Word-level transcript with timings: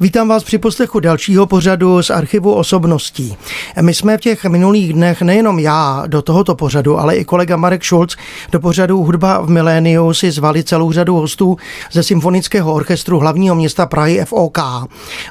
Vítám 0.00 0.28
vás 0.28 0.44
při 0.44 0.58
poslechu 0.58 1.00
dalšího 1.00 1.46
pořadu 1.46 2.02
z 2.02 2.10
archivu 2.10 2.54
osobností. 2.54 3.36
My 3.80 3.94
jsme 3.94 4.18
v 4.18 4.20
těch 4.20 4.44
minulých 4.44 4.92
dnech 4.92 5.22
nejenom 5.22 5.58
já 5.58 6.04
do 6.06 6.22
tohoto 6.22 6.54
pořadu, 6.54 6.98
ale 6.98 7.16
i 7.16 7.24
kolega 7.24 7.56
Marek 7.56 7.84
Schulz 7.84 8.16
do 8.52 8.60
pořadu 8.60 9.02
Hudba 9.02 9.40
v 9.40 9.48
miléniu 9.48 10.14
si 10.14 10.30
zvali 10.30 10.64
celou 10.64 10.92
řadu 10.92 11.14
hostů 11.14 11.56
ze 11.92 12.02
Symfonického 12.02 12.72
orchestru 12.72 13.18
hlavního 13.18 13.54
města 13.54 13.86
Prahy 13.86 14.24
FOK, 14.24 14.58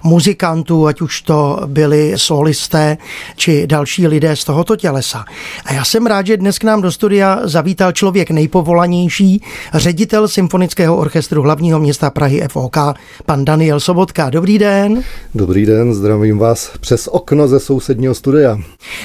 muzikantů, 0.04 0.88
ať 0.88 1.02
už 1.02 1.22
to 1.22 1.60
byli 1.66 2.14
solisté 2.16 2.98
či 3.36 3.68
další 3.68 4.08
lidé 4.08 4.36
z 4.36 4.44
tohoto 4.44 4.76
tělesa. 4.76 5.26
A 5.66 5.74
já 5.74 5.86
jsem 5.86 6.06
rád, 6.06 6.26
že 6.26 6.38
dnes 6.38 6.60
k 6.60 6.64
nám 6.64 6.82
do 6.82 6.92
studia 6.92 7.40
zavítal 7.44 7.92
člověk 7.92 8.32
nejpovolanější, 8.32 9.44
ředitel 9.74 10.28
Symfonického 10.28 10.98
orchestru 10.98 11.42
hlavního 11.42 11.80
města 11.80 12.10
Prahy 12.10 12.44
FOK, 12.52 12.78
pan 13.26 13.46
Daniel 13.46 13.80
Sobotka. 13.80 14.30
Dobrý 14.30 14.57
den. 14.60 15.04
Dobrý 15.36 15.66
den, 15.66 15.94
zdravím 15.94 16.38
vás 16.38 16.72
přes 16.80 17.08
okno 17.08 17.48
ze 17.48 17.60
sousedního 17.60 18.14
studia. 18.14 18.60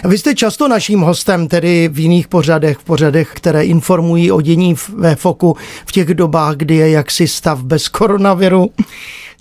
Vy 0.05 0.19
jste 0.19 0.34
často 0.34 0.69
naším 0.69 1.01
hostem, 1.01 1.48
tedy 1.48 1.88
v 1.92 1.98
jiných 1.98 2.28
pořadech, 2.28 2.78
v 2.78 2.84
pořadech, 2.84 3.30
které 3.34 3.65
informují 3.65 4.33
o 4.33 4.41
dění 4.41 4.75
ve 4.97 5.16
FOKu 5.16 5.56
v 5.87 5.92
těch 5.92 6.15
dobách, 6.15 6.56
kdy 6.56 6.77
je 6.77 6.91
jaksi 6.91 7.28
stav 7.28 7.62
bez 7.62 7.88
koronaviru 7.88 8.70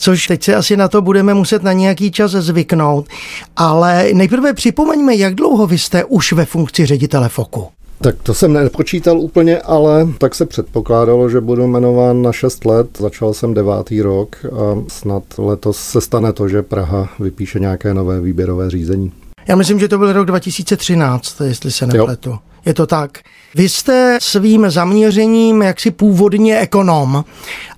což 0.02 0.28
teď 0.28 0.44
se 0.44 0.56
asi 0.56 0.78
na 0.78 0.88
to 0.88 1.02
budeme 1.02 1.34
muset 1.34 1.64
na 1.64 1.74
nějaký 1.74 2.12
čas 2.12 2.32
zvyknout. 2.32 3.08
Ale 3.56 4.10
nejprve 4.14 4.54
připomeňme, 4.54 5.16
jak 5.16 5.36
dlouho 5.36 5.68
vy 5.68 5.78
jste 5.78 6.04
už 6.04 6.34
ve 6.34 6.46
funkci 6.46 6.86
ředitele 6.86 7.30
FOKu. 7.30 7.68
Tak 8.02 8.16
to 8.24 8.34
jsem 8.34 8.54
nepočítal 8.54 9.20
úplně, 9.20 9.60
ale 9.60 10.08
tak 10.18 10.36
se 10.36 10.46
předpokládalo, 10.46 11.30
že 11.30 11.42
budu 11.42 11.68
jmenován 11.68 12.22
na 12.22 12.32
6 12.32 12.66
let. 12.66 12.88
Začal 12.98 13.34
jsem 13.34 13.54
devátý 13.54 14.02
rok 14.02 14.36
a 14.46 14.84
snad 14.88 15.24
letos 15.38 15.78
se 15.78 16.02
stane 16.02 16.34
to, 16.34 16.48
že 16.48 16.62
Praha 16.62 17.10
vypíše 17.20 17.60
nějaké 17.60 17.94
nové 17.94 18.22
výběrové 18.22 18.70
řízení. 18.70 19.12
Já 19.48 19.56
myslím, 19.56 19.80
že 19.80 19.88
to 19.88 19.98
byl 19.98 20.14
rok 20.14 20.26
2013, 20.26 21.42
jestli 21.42 21.72
se 21.72 21.88
nepletu. 21.88 22.30
Jo. 22.30 22.40
Je 22.66 22.74
to 22.74 22.88
tak. 22.88 23.20
Vy 23.56 23.70
jste 23.70 24.18
svým 24.22 24.70
zaměřením 24.70 25.62
jaksi 25.62 25.92
původně 25.92 26.60
ekonom 26.60 27.26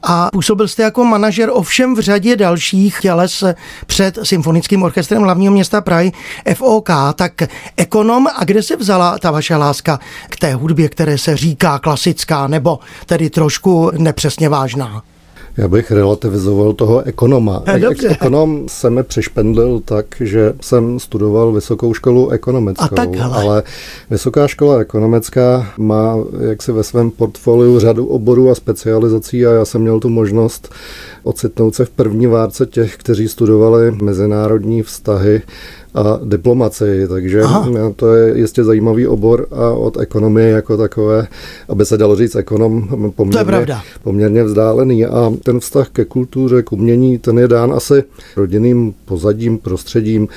a 0.04 0.30
působil 0.32 0.68
jste 0.68 0.84
jako 0.84 1.04
manažer 1.06 1.50
ovšem 1.54 1.96
v 1.96 2.00
řadě 2.00 2.36
dalších 2.36 3.00
těles 3.00 3.44
před 3.86 4.20
Symfonickým 4.24 4.84
orchestrem 4.84 5.24
hlavního 5.24 5.54
města 5.54 5.82
Prahy 5.82 6.12
FOK. 6.54 6.90
Tak 7.16 7.34
ekonom 7.78 8.28
a 8.28 8.44
kde 8.46 8.64
se 8.64 8.76
vzala 8.76 9.20
ta 9.20 9.32
vaše 9.32 9.56
láska 9.56 10.00
k 10.30 10.36
té 10.36 10.54
hudbě, 10.54 10.90
které 10.90 11.18
se 11.18 11.38
říká 11.38 11.80
klasická 11.80 12.48
nebo 12.48 12.80
tedy 13.06 13.30
trošku 13.30 13.92
nepřesně 13.98 14.50
vážná? 14.50 15.04
Já 15.58 15.68
bych 15.68 15.92
relativizoval 15.92 16.74
toho 16.74 17.02
ekonoma. 17.02 17.64
Dobře. 17.80 18.10
Ekonom 18.10 18.64
se 18.70 18.90
mi 18.90 19.04
přešpendlil 19.04 19.82
tak, 19.86 20.06
že 20.20 20.54
jsem 20.62 21.00
studoval 21.00 21.52
vysokou 21.52 21.94
školu 21.94 22.30
ekonomickou, 22.30 22.96
ale 23.32 23.64
vysoká 24.10 24.48
škola 24.48 24.80
ekonomická 24.80 25.74
má 25.78 26.16
jaksi 26.50 26.72
ve 26.72 26.84
svém 26.84 27.12
portfoliu 27.12 27.80
řadu 27.80 28.06
oborů 28.06 28.50
a 28.50 28.56
specializací 28.56 29.46
a 29.46 29.52
já 29.52 29.66
jsem 29.66 29.82
měl 29.82 30.00
tu 30.00 30.10
možnost 30.10 30.74
ocitnout 31.24 31.76
se 31.76 31.86
v 31.86 31.90
první 31.90 32.28
várce 32.28 32.66
těch, 32.66 32.98
kteří 32.98 33.28
studovali 33.28 33.92
mezinárodní 33.92 34.84
vztahy 34.84 35.42
a 35.96 36.20
diplomacii, 36.24 37.08
takže 37.08 37.42
Aha. 37.42 37.94
to 37.96 38.14
je 38.14 38.38
jistě 38.38 38.64
zajímavý 38.64 39.08
obor 39.08 39.48
a 39.52 39.70
od 39.70 39.98
ekonomie 40.00 40.50
jako 40.50 40.78
takové, 40.78 41.28
aby 41.70 41.86
se 41.86 41.98
dalo 41.98 42.16
říct 42.16 42.36
ekonom, 42.36 42.88
poměrně, 43.16 43.76
poměrně 44.04 44.44
vzdálený 44.44 45.06
a 45.06 45.34
ten 45.44 45.60
vztah 45.60 45.90
ke 45.90 46.06
kultuře, 46.06 46.64
k 46.64 46.72
umění, 46.72 47.18
ten 47.18 47.40
je 47.40 47.48
dán 47.48 47.74
asi 47.74 48.04
rodinným 48.38 48.94
pozadím, 49.06 49.58
prostředím. 49.58 50.28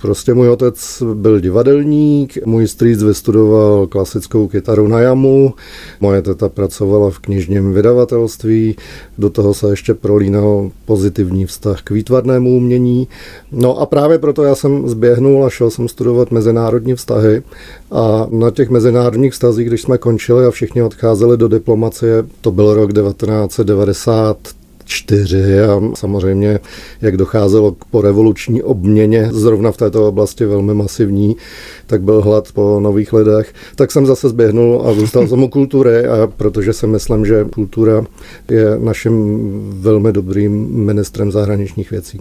Prostě 0.00 0.34
můj 0.34 0.48
otec 0.48 1.02
byl 1.14 1.40
divadelník, 1.40 2.46
můj 2.46 2.68
strýc 2.68 3.02
vystudoval 3.02 3.86
klasickou 3.86 4.48
kytaru 4.48 4.88
na 4.88 5.00
jamu, 5.00 5.54
moje 6.00 6.22
teta 6.22 6.48
pracovala 6.48 7.10
v 7.10 7.18
knižním 7.18 7.72
vydavatelství, 7.72 8.76
do 9.18 9.30
toho 9.30 9.54
se 9.54 9.70
ještě 9.70 9.94
prolínal 9.94 10.70
pozitivní 10.84 11.46
vztah 11.46 11.82
k 11.82 11.90
výtvarnému 11.90 12.56
umění. 12.56 13.08
No 13.52 13.78
a 13.78 13.86
právě 13.86 14.18
proto 14.18 14.44
já 14.44 14.54
jsem 14.54 14.88
zběhl 14.88 15.05
zběhnul 15.06 15.44
a 15.44 15.50
šel 15.50 15.70
jsem 15.70 15.88
studovat 15.88 16.30
mezinárodní 16.30 16.94
vztahy. 16.94 17.42
A 17.90 18.26
na 18.30 18.50
těch 18.50 18.70
mezinárodních 18.70 19.32
vztazích, 19.32 19.66
když 19.66 19.82
jsme 19.82 19.98
končili 19.98 20.46
a 20.46 20.50
všichni 20.50 20.82
odcházeli 20.82 21.36
do 21.36 21.48
diplomacie, 21.48 22.24
to 22.40 22.50
byl 22.50 22.74
rok 22.74 22.92
1990, 22.92 24.36
čtyři 24.84 25.60
a 25.60 25.80
samozřejmě, 25.94 26.60
jak 27.02 27.16
docházelo 27.16 27.72
k 27.72 27.84
porevoluční 27.84 28.62
obměně, 28.62 29.28
zrovna 29.32 29.72
v 29.72 29.76
této 29.76 30.08
oblasti 30.08 30.46
velmi 30.46 30.74
masivní, 30.74 31.36
tak 31.86 32.02
byl 32.02 32.22
hlad 32.22 32.52
po 32.52 32.80
nových 32.80 33.12
lidech, 33.12 33.54
tak 33.76 33.92
jsem 33.92 34.06
zase 34.06 34.28
zběhnul 34.28 34.82
a 34.86 34.94
zůstal 34.94 35.28
jsem 35.28 35.42
u 35.42 35.48
kultury, 35.48 36.06
a 36.06 36.26
protože 36.26 36.72
si 36.72 36.86
myslím, 36.86 37.26
že 37.26 37.46
kultura 37.54 38.04
je 38.50 38.78
naším 38.78 39.50
velmi 39.80 40.12
dobrým 40.12 40.66
ministrem 40.70 41.32
zahraničních 41.32 41.90
věcí. 41.90 42.20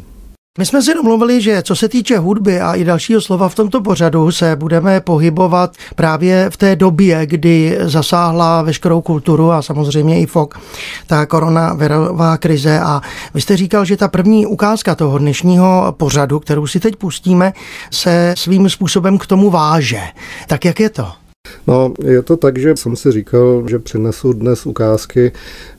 My 0.57 0.65
jsme 0.65 0.81
si 0.81 0.93
domluvili, 0.93 1.41
že 1.41 1.63
co 1.63 1.75
se 1.75 1.89
týče 1.89 2.17
hudby 2.17 2.61
a 2.61 2.73
i 2.73 2.83
dalšího 2.83 3.21
slova 3.21 3.49
v 3.49 3.55
tomto 3.55 3.81
pořadu 3.81 4.31
se 4.31 4.55
budeme 4.55 5.01
pohybovat 5.01 5.75
právě 5.95 6.49
v 6.49 6.57
té 6.57 6.75
době, 6.75 7.25
kdy 7.25 7.77
zasáhla 7.81 8.61
veškerou 8.61 9.01
kulturu 9.01 9.51
a 9.51 9.61
samozřejmě 9.61 10.21
i 10.21 10.25
FOK, 10.25 10.59
ta 11.07 11.25
koronavirová 11.25 12.37
krize. 12.37 12.79
A 12.79 13.01
vy 13.33 13.41
jste 13.41 13.57
říkal, 13.57 13.85
že 13.85 13.97
ta 13.97 14.07
první 14.07 14.45
ukázka 14.45 14.95
toho 14.95 15.17
dnešního 15.17 15.95
pořadu, 15.97 16.39
kterou 16.39 16.67
si 16.67 16.79
teď 16.79 16.95
pustíme, 16.95 17.53
se 17.91 18.33
svým 18.37 18.69
způsobem 18.69 19.17
k 19.17 19.27
tomu 19.27 19.49
váže. 19.49 20.01
Tak 20.47 20.65
jak 20.65 20.79
je 20.79 20.89
to? 20.89 21.24
No, 21.67 21.93
je 22.03 22.21
to 22.21 22.37
tak, 22.37 22.57
že 22.57 22.75
jsem 22.75 22.95
si 22.95 23.11
říkal, 23.11 23.63
že 23.69 23.79
přinesu 23.79 24.33
dnes 24.33 24.65
ukázky, 24.65 25.31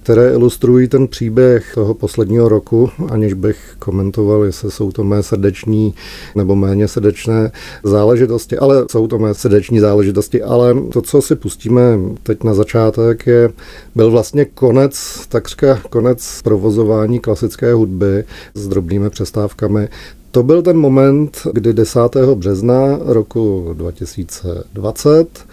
které 0.02 0.32
ilustrují 0.32 0.88
ten 0.88 1.08
příběh 1.08 1.74
toho 1.74 1.94
posledního 1.94 2.48
roku, 2.48 2.90
aniž 3.08 3.32
bych 3.32 3.76
komentoval, 3.78 4.44
jestli 4.44 4.70
jsou 4.70 4.92
to 4.92 5.04
mé 5.04 5.22
srdeční 5.22 5.94
nebo 6.34 6.56
méně 6.56 6.88
srdečné 6.88 7.52
záležitosti, 7.84 8.58
ale 8.58 8.84
jsou 8.90 9.06
to 9.06 9.18
mé 9.18 9.34
srdeční 9.34 9.80
záležitosti, 9.80 10.42
ale 10.42 10.74
to, 10.92 11.02
co 11.02 11.22
si 11.22 11.36
pustíme 11.36 11.98
teď 12.22 12.44
na 12.44 12.54
začátek, 12.54 13.26
je, 13.26 13.50
byl 13.94 14.10
vlastně 14.10 14.44
konec, 14.44 15.26
takřka 15.28 15.80
konec 15.90 16.42
provozování 16.42 17.20
klasické 17.20 17.72
hudby 17.72 18.24
s 18.54 18.68
drobnými 18.68 19.10
přestávkami. 19.10 19.88
To 20.36 20.42
byl 20.42 20.62
ten 20.62 20.76
moment, 20.76 21.46
kdy 21.52 21.72
10. 21.72 22.00
března 22.34 22.98
roku 23.00 23.70
2020 23.72 25.46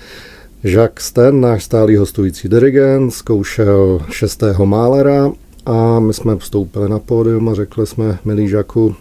Jacques 0.64 1.06
Sten, 1.06 1.42
náš 1.42 1.64
stálý 1.64 1.96
hostující 1.96 2.50
dirigent, 2.50 3.14
zkoušel 3.14 4.02
šestého 4.12 4.66
Málera 4.66 5.32
a 5.66 6.00
my 6.00 6.14
jsme 6.14 6.36
vstoupili 6.36 6.90
na 6.90 7.00
pódium 7.00 7.50
a 7.50 7.54
řekli 7.54 7.88
jsme, 7.88 8.20
milý 8.26 8.48
Žaku, 8.48 8.96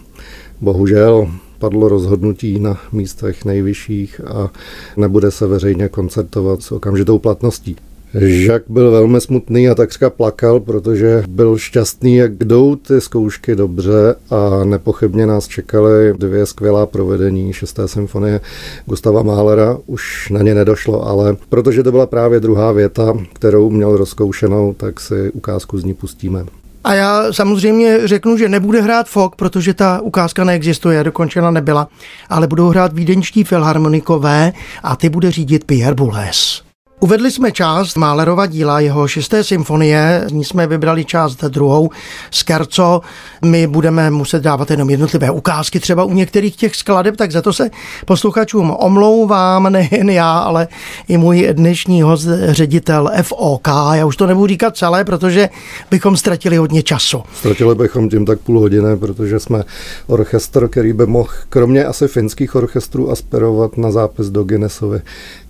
bohužel 0.61 1.31
padlo 1.59 1.89
rozhodnutí 1.89 2.59
na 2.59 2.81
místech 2.91 3.45
nejvyšších 3.45 4.21
a 4.27 4.49
nebude 4.97 5.31
se 5.31 5.47
veřejně 5.47 5.89
koncertovat 5.89 6.61
s 6.61 6.71
okamžitou 6.71 7.19
platností. 7.19 7.75
Žak 8.21 8.63
byl 8.69 8.91
velmi 8.91 9.21
smutný 9.21 9.69
a 9.69 9.75
takřka 9.75 10.09
plakal, 10.09 10.59
protože 10.59 11.23
byl 11.27 11.57
šťastný, 11.57 12.15
jak 12.15 12.35
jdou 12.35 12.75
ty 12.75 13.01
zkoušky 13.01 13.55
dobře 13.55 14.15
a 14.29 14.63
nepochybně 14.63 15.25
nás 15.25 15.47
čekaly 15.47 16.13
dvě 16.17 16.45
skvělá 16.45 16.85
provedení 16.85 17.53
šesté 17.53 17.87
symfonie 17.87 18.41
Gustava 18.85 19.23
Mahlera. 19.23 19.77
Už 19.85 20.29
na 20.29 20.41
ně 20.41 20.55
nedošlo, 20.55 21.07
ale 21.07 21.35
protože 21.49 21.83
to 21.83 21.91
byla 21.91 22.05
právě 22.05 22.39
druhá 22.39 22.71
věta, 22.71 23.13
kterou 23.33 23.69
měl 23.69 23.97
rozkoušenou, 23.97 24.73
tak 24.73 24.99
si 24.99 25.31
ukázku 25.31 25.77
z 25.77 25.83
ní 25.83 25.93
pustíme. 25.93 26.45
A 26.83 26.93
já 26.93 27.33
samozřejmě 27.33 27.99
řeknu, 28.07 28.37
že 28.37 28.49
nebude 28.49 28.81
hrát 28.81 29.07
Fok, 29.07 29.35
protože 29.35 29.73
ta 29.73 30.01
ukázka 30.01 30.43
neexistuje, 30.43 31.03
dokončena 31.03 31.51
nebyla, 31.51 31.87
ale 32.29 32.47
budou 32.47 32.69
hrát 32.69 32.93
vídeňští 32.93 33.43
filharmonikové 33.43 34.53
a 34.83 34.95
ty 34.95 35.09
bude 35.09 35.31
řídit 35.31 35.63
Pierre 35.63 35.95
Boulez. 35.95 36.61
Uvedli 36.99 37.31
jsme 37.31 37.51
část 37.51 37.97
Málerova 37.97 38.45
díla, 38.45 38.79
jeho 38.79 39.07
šesté 39.07 39.43
symfonie, 39.43 40.23
z 40.27 40.31
ní 40.31 40.43
jsme 40.43 40.67
vybrali 40.67 41.05
část 41.05 41.43
druhou, 41.43 41.89
Skerco. 42.31 43.01
My 43.45 43.67
budeme 43.67 44.11
muset 44.11 44.43
dávat 44.43 44.71
jenom 44.71 44.89
jednotlivé 44.89 45.31
ukázky 45.31 45.79
třeba 45.79 46.03
u 46.03 46.13
některých 46.13 46.55
těch 46.55 46.75
skladeb, 46.75 47.17
tak 47.17 47.31
za 47.31 47.41
to 47.41 47.53
se 47.53 47.69
posluchačům 48.05 48.71
omlouvám, 48.71 49.71
nejen 49.71 50.09
já, 50.09 50.37
ale 50.37 50.67
i 51.07 51.17
můj 51.17 51.49
dnešní 51.53 52.01
host, 52.01 52.27
ředitel 52.47 53.11
FOK. 53.21 53.67
Já 53.93 54.05
už 54.05 54.17
to 54.17 54.27
nebudu 54.27 54.47
říkat 54.47 54.77
celé, 54.77 55.05
protože 55.05 55.49
bychom 55.91 56.17
ztratili 56.17 56.57
hodně 56.57 56.83
času. 56.83 57.23
Ztratili 57.33 57.75
bychom 57.75 58.09
tím 58.09 58.25
tak 58.25 58.39
půl 58.39 58.59
hodiny, 58.59 58.97
protože 58.97 59.39
jsme 59.39 59.63
orchestr, 60.07 60.67
který 60.67 60.93
by 60.93 61.05
mohl, 61.05 61.29
kromě 61.49 61.85
asi 61.85 62.07
finských 62.07 62.55
orchestrů, 62.55 63.11
aspirovat 63.11 63.77
na 63.77 63.91
zápis 63.91 64.27
do 64.27 64.43
Guinnessovy 64.43 65.01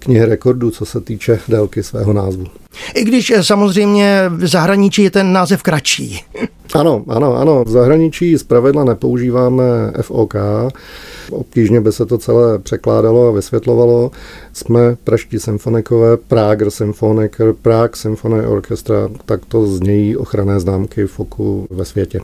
knihy 0.04 0.26
rekordů, 0.26 0.72
co 0.72 0.86
se 0.86 1.02
týče 1.02 1.40
délky 1.48 1.84
svého 1.84 2.14
názvu. 2.14 2.46
I 2.96 3.04
když 3.04 3.30
eh, 3.30 3.44
samozřejmě 3.44 4.24
v 4.30 4.48
zahraničí 4.48 5.04
je 5.04 5.12
ten 5.12 5.34
název 5.34 5.64
kratší. 5.64 6.22
Ano, 6.74 7.04
ano, 7.08 7.36
ano. 7.36 7.64
V 7.64 7.70
zahraničí 7.70 8.38
zpravidla 8.38 8.84
nepoužíváme 8.84 9.64
FOK. 10.02 10.34
Obtížně 11.32 11.82
by 11.82 11.92
se 11.92 12.06
to 12.06 12.18
celé 12.18 12.60
překládalo 12.60 13.28
a 13.28 13.32
vysvětlovalo. 13.32 14.12
Jsme 14.54 14.96
praští 15.04 15.40
symfonikové, 15.40 16.18
Prager 16.18 16.72
Symfoniker, 16.72 17.54
Prague 17.62 17.96
Symphony 17.96 18.46
Orchestra, 18.46 19.10
tak 19.26 19.46
to 19.46 19.68
znějí 19.68 20.18
ochranné 20.18 20.60
známky 20.60 21.08
FOKu 21.08 21.68
ve 21.70 21.86
světě. 21.86 22.20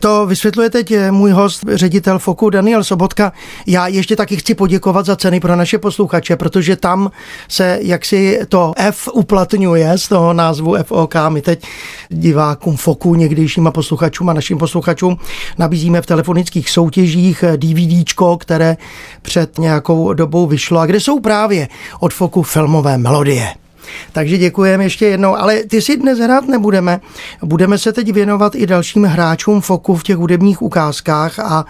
To 0.00 0.26
vysvětluje 0.26 0.70
teď 0.70 0.90
eh, 0.90 1.10
můj 1.10 1.30
host, 1.30 1.64
ředitel 1.72 2.18
FOKu 2.18 2.50
Daniel 2.50 2.84
Sobotka. 2.84 3.32
Já 3.66 3.86
ještě 3.86 4.16
taky 4.16 4.36
chci 4.36 4.54
poděkovat 4.54 5.06
za 5.06 5.16
ceny 5.16 5.40
pro 5.40 5.56
naše 5.56 5.78
posluchače, 5.78 6.36
protože 6.36 6.76
tam 6.76 7.10
se 7.48 7.78
jaksi 7.82 8.40
to 8.48 8.72
F 8.76 9.08
uplatňuje 9.12 9.98
z 9.98 10.08
toho 10.08 10.32
názvu 10.32 10.76
FOK. 10.82 11.14
My 11.28 11.42
teď 11.42 11.66
divákům 12.08 12.76
FOKu, 12.76 13.14
někdejším 13.14 13.66
a 13.66 13.70
posluchačům 13.70 14.28
a 14.28 14.32
našim 14.32 14.58
posluchačům 14.58 15.16
nabízíme 15.58 16.02
v 16.02 16.06
telefonických 16.06 16.70
soutěžích 16.70 17.42
eh, 17.42 17.56
DVDčko, 17.56 18.36
které 18.36 18.76
před 19.22 19.58
nějakou 19.58 20.12
dobou 20.12 20.46
vyšlo 20.46 20.80
a 20.80 20.86
kde 20.86 21.00
jsou 21.00 21.20
právě 21.20 21.68
od 22.00 22.12
FOKu 22.14 22.42
filmové 22.42 22.98
melodie. 22.98 23.63
Takže 24.12 24.38
děkujeme 24.38 24.84
ještě 24.84 25.06
jednou, 25.06 25.36
ale 25.36 25.62
ty 25.62 25.82
si 25.82 25.96
dnes 25.96 26.18
hrát 26.18 26.48
nebudeme. 26.48 27.00
Budeme 27.42 27.78
se 27.78 27.92
teď 27.92 28.12
věnovat 28.12 28.54
i 28.54 28.66
dalším 28.66 29.04
hráčům 29.04 29.60
Foku 29.60 29.96
v 29.96 30.02
těch 30.02 30.16
hudebních 30.16 30.62
ukázkách 30.62 31.38
a 31.38 31.64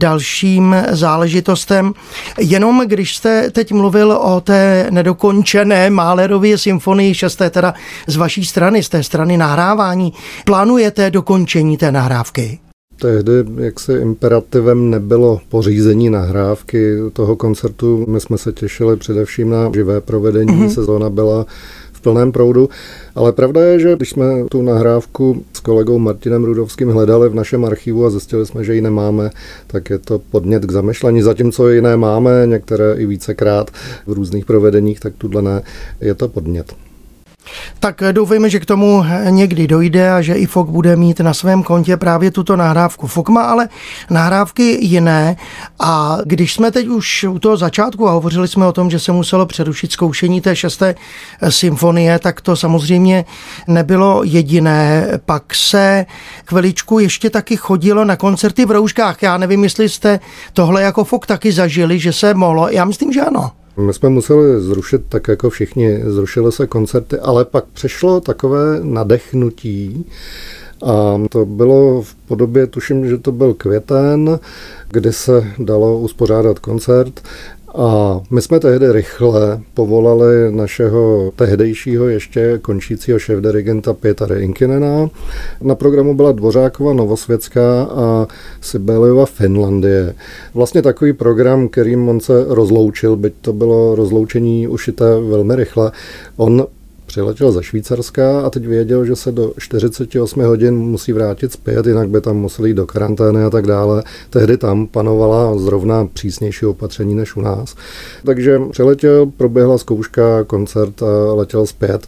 dalším 0.00 0.76
záležitostem. 0.90 1.92
Jenom 2.38 2.82
když 2.86 3.16
jste 3.16 3.50
teď 3.50 3.72
mluvil 3.72 4.12
o 4.12 4.40
té 4.40 4.86
nedokončené 4.90 5.90
Málerově 5.90 6.58
symfonii 6.58 7.14
6. 7.14 7.42
teda 7.50 7.74
z 8.06 8.16
vaší 8.16 8.44
strany, 8.44 8.82
z 8.82 8.88
té 8.88 9.02
strany 9.02 9.36
nahrávání, 9.36 10.12
plánujete 10.44 11.10
dokončení 11.10 11.76
té 11.76 11.92
nahrávky? 11.92 12.58
Tehdy 13.00 13.32
jaksi 13.56 13.92
imperativem 13.92 14.90
nebylo 14.90 15.40
pořízení 15.48 16.10
nahrávky 16.10 16.96
toho 17.12 17.36
koncertu. 17.36 18.04
My 18.08 18.20
jsme 18.20 18.38
se 18.38 18.52
těšili 18.52 18.96
především 18.96 19.50
na 19.50 19.70
živé 19.74 20.00
provedení. 20.00 20.52
Mm-hmm. 20.52 20.74
Sezóna 20.74 21.10
byla 21.10 21.46
v 21.92 22.00
plném 22.00 22.32
proudu. 22.32 22.68
Ale 23.14 23.32
pravda 23.32 23.64
je, 23.64 23.78
že 23.80 23.96
když 23.96 24.10
jsme 24.10 24.24
tu 24.50 24.62
nahrávku 24.62 25.44
s 25.52 25.60
kolegou 25.60 25.98
Martinem 25.98 26.44
Rudovským 26.44 26.88
hledali 26.88 27.28
v 27.28 27.34
našem 27.34 27.64
archivu 27.64 28.06
a 28.06 28.10
zjistili 28.10 28.46
jsme, 28.46 28.64
že 28.64 28.74
ji 28.74 28.80
nemáme, 28.80 29.30
tak 29.66 29.90
je 29.90 29.98
to 29.98 30.18
podnět 30.18 30.66
k 30.66 30.70
zamešlení. 30.70 31.22
Zatímco 31.22 31.68
jiné 31.68 31.96
máme, 31.96 32.46
některé 32.46 32.94
i 32.94 33.06
vícekrát 33.06 33.70
v 34.06 34.12
různých 34.12 34.44
provedeních, 34.44 35.00
tak 35.00 35.12
tuhle 35.18 35.42
ne, 35.42 35.62
je 36.00 36.14
to 36.14 36.28
podnět. 36.28 36.74
Tak 37.80 38.02
doufejme, 38.12 38.50
že 38.50 38.60
k 38.60 38.66
tomu 38.66 39.04
někdy 39.30 39.66
dojde 39.66 40.10
a 40.10 40.22
že 40.22 40.34
i 40.34 40.46
FOK 40.46 40.68
bude 40.68 40.96
mít 40.96 41.20
na 41.20 41.34
svém 41.34 41.62
kontě 41.62 41.96
právě 41.96 42.30
tuto 42.30 42.56
nahrávku. 42.56 43.06
FOK 43.06 43.28
má 43.28 43.42
ale 43.42 43.68
nahrávky 44.10 44.78
jiné 44.80 45.36
a 45.78 46.18
když 46.24 46.54
jsme 46.54 46.70
teď 46.70 46.86
už 46.86 47.24
u 47.24 47.38
toho 47.38 47.56
začátku 47.56 48.08
a 48.08 48.12
hovořili 48.12 48.48
jsme 48.48 48.66
o 48.66 48.72
tom, 48.72 48.90
že 48.90 48.98
se 48.98 49.12
muselo 49.12 49.46
přerušit 49.46 49.92
zkoušení 49.92 50.40
té 50.40 50.56
šesté 50.56 50.94
symfonie, 51.48 52.18
tak 52.18 52.40
to 52.40 52.56
samozřejmě 52.56 53.24
nebylo 53.66 54.22
jediné. 54.24 55.08
Pak 55.26 55.54
se 55.54 56.06
chviličku 56.46 56.98
ještě 56.98 57.30
taky 57.30 57.56
chodilo 57.56 58.04
na 58.04 58.16
koncerty 58.16 58.64
v 58.64 58.70
rouškách. 58.70 59.22
Já 59.22 59.36
nevím, 59.36 59.64
jestli 59.64 59.88
jste 59.88 60.20
tohle 60.52 60.82
jako 60.82 61.04
FOK 61.04 61.26
taky 61.26 61.52
zažili, 61.52 61.98
že 61.98 62.12
se 62.12 62.34
mohlo. 62.34 62.68
Já 62.68 62.84
myslím, 62.84 63.12
že 63.12 63.20
ano. 63.20 63.50
My 63.76 63.94
jsme 63.94 64.08
museli 64.08 64.60
zrušit 64.60 65.02
tak 65.08 65.28
jako 65.28 65.50
všichni, 65.50 66.00
zrušily 66.04 66.52
se 66.52 66.66
koncerty, 66.66 67.18
ale 67.18 67.44
pak 67.44 67.64
přešlo 67.64 68.20
takové 68.20 68.80
nadechnutí, 68.82 70.06
a 70.82 71.20
to 71.30 71.46
bylo 71.46 72.02
v 72.02 72.14
podobě, 72.14 72.66
tuším, 72.66 73.08
že 73.08 73.18
to 73.18 73.32
byl 73.32 73.54
květen, 73.54 74.38
kdy 74.88 75.12
se 75.12 75.46
dalo 75.58 75.98
uspořádat 75.98 76.58
koncert 76.58 77.20
a 77.74 78.20
my 78.30 78.42
jsme 78.42 78.60
tehdy 78.60 78.92
rychle 78.92 79.60
povolali 79.74 80.52
našeho 80.52 81.32
tehdejšího 81.36 82.08
ještě 82.08 82.58
končícího 82.62 83.18
šéf-dirigenta 83.18 83.94
Pěta 83.94 84.26
Inkinena. 84.36 85.10
Na 85.62 85.74
programu 85.74 86.14
byla 86.14 86.32
Dvořákova 86.32 86.92
Novosvětská 86.92 87.82
a 87.82 88.26
Sibeliova 88.60 89.26
Finlandie. 89.26 90.14
Vlastně 90.54 90.82
takový 90.82 91.12
program, 91.12 91.68
kterým 91.68 92.08
on 92.08 92.20
se 92.20 92.44
rozloučil, 92.48 93.16
byť 93.16 93.34
to 93.40 93.52
bylo 93.52 93.94
rozloučení 93.94 94.68
ušité 94.68 95.20
velmi 95.20 95.56
rychle. 95.56 95.92
On 96.36 96.66
přiletěl 97.10 97.52
ze 97.52 97.62
Švýcarska 97.62 98.40
a 98.40 98.50
teď 98.50 98.66
věděl, 98.66 99.04
že 99.04 99.16
se 99.16 99.32
do 99.32 99.52
48 99.58 100.44
hodin 100.44 100.74
musí 100.74 101.12
vrátit 101.12 101.52
zpět, 101.52 101.86
jinak 101.86 102.08
by 102.08 102.20
tam 102.20 102.36
museli 102.36 102.70
jít 102.70 102.74
do 102.74 102.86
karantény 102.86 103.44
a 103.44 103.50
tak 103.50 103.66
dále. 103.66 104.02
Tehdy 104.30 104.56
tam 104.56 104.86
panovala 104.86 105.58
zrovna 105.58 106.06
přísnější 106.12 106.66
opatření 106.66 107.14
než 107.14 107.36
u 107.36 107.40
nás. 107.40 107.74
Takže 108.24 108.60
přiletěl, 108.70 109.26
proběhla 109.26 109.78
zkouška, 109.78 110.44
koncert 110.44 111.02
a 111.02 111.34
letěl 111.34 111.66
zpět. 111.66 112.06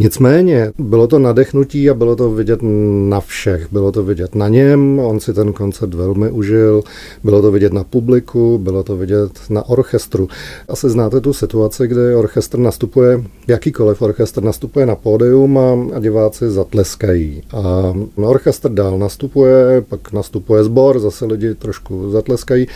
Nicméně 0.00 0.72
bylo 0.78 1.06
to 1.06 1.18
nadechnutí 1.18 1.90
a 1.90 1.94
bylo 1.94 2.16
to 2.16 2.30
vidět 2.30 2.60
na 3.08 3.20
všech. 3.20 3.72
Bylo 3.72 3.92
to 3.92 4.02
vidět 4.02 4.34
na 4.34 4.48
něm, 4.48 4.98
on 4.98 5.20
si 5.20 5.32
ten 5.32 5.52
koncert 5.52 5.94
velmi 5.94 6.30
užil, 6.30 6.82
bylo 7.24 7.42
to 7.42 7.50
vidět 7.50 7.72
na 7.72 7.84
publiku, 7.84 8.58
bylo 8.58 8.82
to 8.82 8.96
vidět 8.96 9.30
na 9.50 9.68
orchestru. 9.68 10.28
Asi 10.68 10.90
znáte 10.90 11.20
tu 11.20 11.32
situaci, 11.32 11.88
kdy 11.88 12.14
orchestr 12.14 12.58
nastupuje, 12.58 13.24
jakýkoliv 13.46 14.02
orchestr 14.02 14.42
nastupuje 14.42 14.86
na 14.86 14.96
pódium 14.96 15.58
a, 15.58 15.96
a 15.96 15.98
diváci 15.98 16.50
zatleskají. 16.50 17.42
A 17.52 17.94
orchestr 18.16 18.70
dál 18.70 18.98
nastupuje, 18.98 19.80
pak 19.88 20.12
nastupuje 20.12 20.64
sbor, 20.64 20.98
zase 20.98 21.24
lidi 21.24 21.54
trošku 21.54 22.10
zatleskají. 22.10 22.66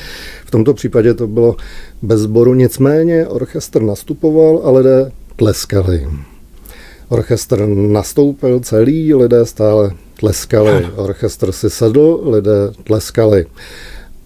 V 0.46 0.50
tomto 0.50 0.74
případě 0.74 1.14
to 1.14 1.26
bylo 1.26 1.56
bez 2.02 2.20
sboru, 2.20 2.54
nicméně 2.54 3.26
orchestr 3.28 3.82
nastupoval 3.82 4.60
a 4.64 4.70
lidé 4.70 5.12
tleskali. 5.36 6.06
Orchestr 7.12 7.66
nastoupil 7.66 8.60
celý, 8.60 9.14
lidé 9.14 9.46
stále 9.46 9.92
tleskali. 10.20 10.86
Orchestr 10.96 11.52
si 11.52 11.70
sedl, 11.70 12.20
lidé 12.24 12.72
tleskali. 12.84 13.46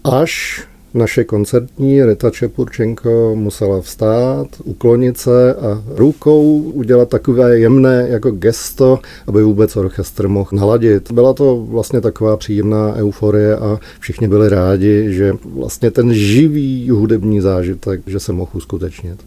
Až 0.03 0.63
naše 0.93 1.23
koncertní 1.23 2.05
Rita 2.05 2.29
Čepurčenko 2.29 3.35
musela 3.35 3.81
vstát, 3.81 4.47
uklonit 4.63 5.17
se 5.17 5.53
a 5.53 5.83
rukou 5.87 6.59
udělat 6.59 7.09
takové 7.09 7.59
jemné 7.59 8.07
jako 8.09 8.31
gesto, 8.31 8.99
aby 9.27 9.43
vůbec 9.43 9.75
orchestr 9.75 10.27
mohl 10.27 10.49
naladit. 10.53 11.11
Byla 11.11 11.33
to 11.33 11.65
vlastně 11.69 12.01
taková 12.01 12.37
příjemná 12.37 12.93
euforie 12.95 13.55
a 13.55 13.79
všichni 13.99 14.27
byli 14.27 14.49
rádi, 14.49 15.13
že 15.13 15.33
vlastně 15.45 15.91
ten 15.91 16.13
živý 16.13 16.89
hudební 16.89 17.41
zážitek, 17.41 18.01
že 18.07 18.19
se 18.19 18.33
mohl 18.33 18.51
uskutečnit. 18.53 19.19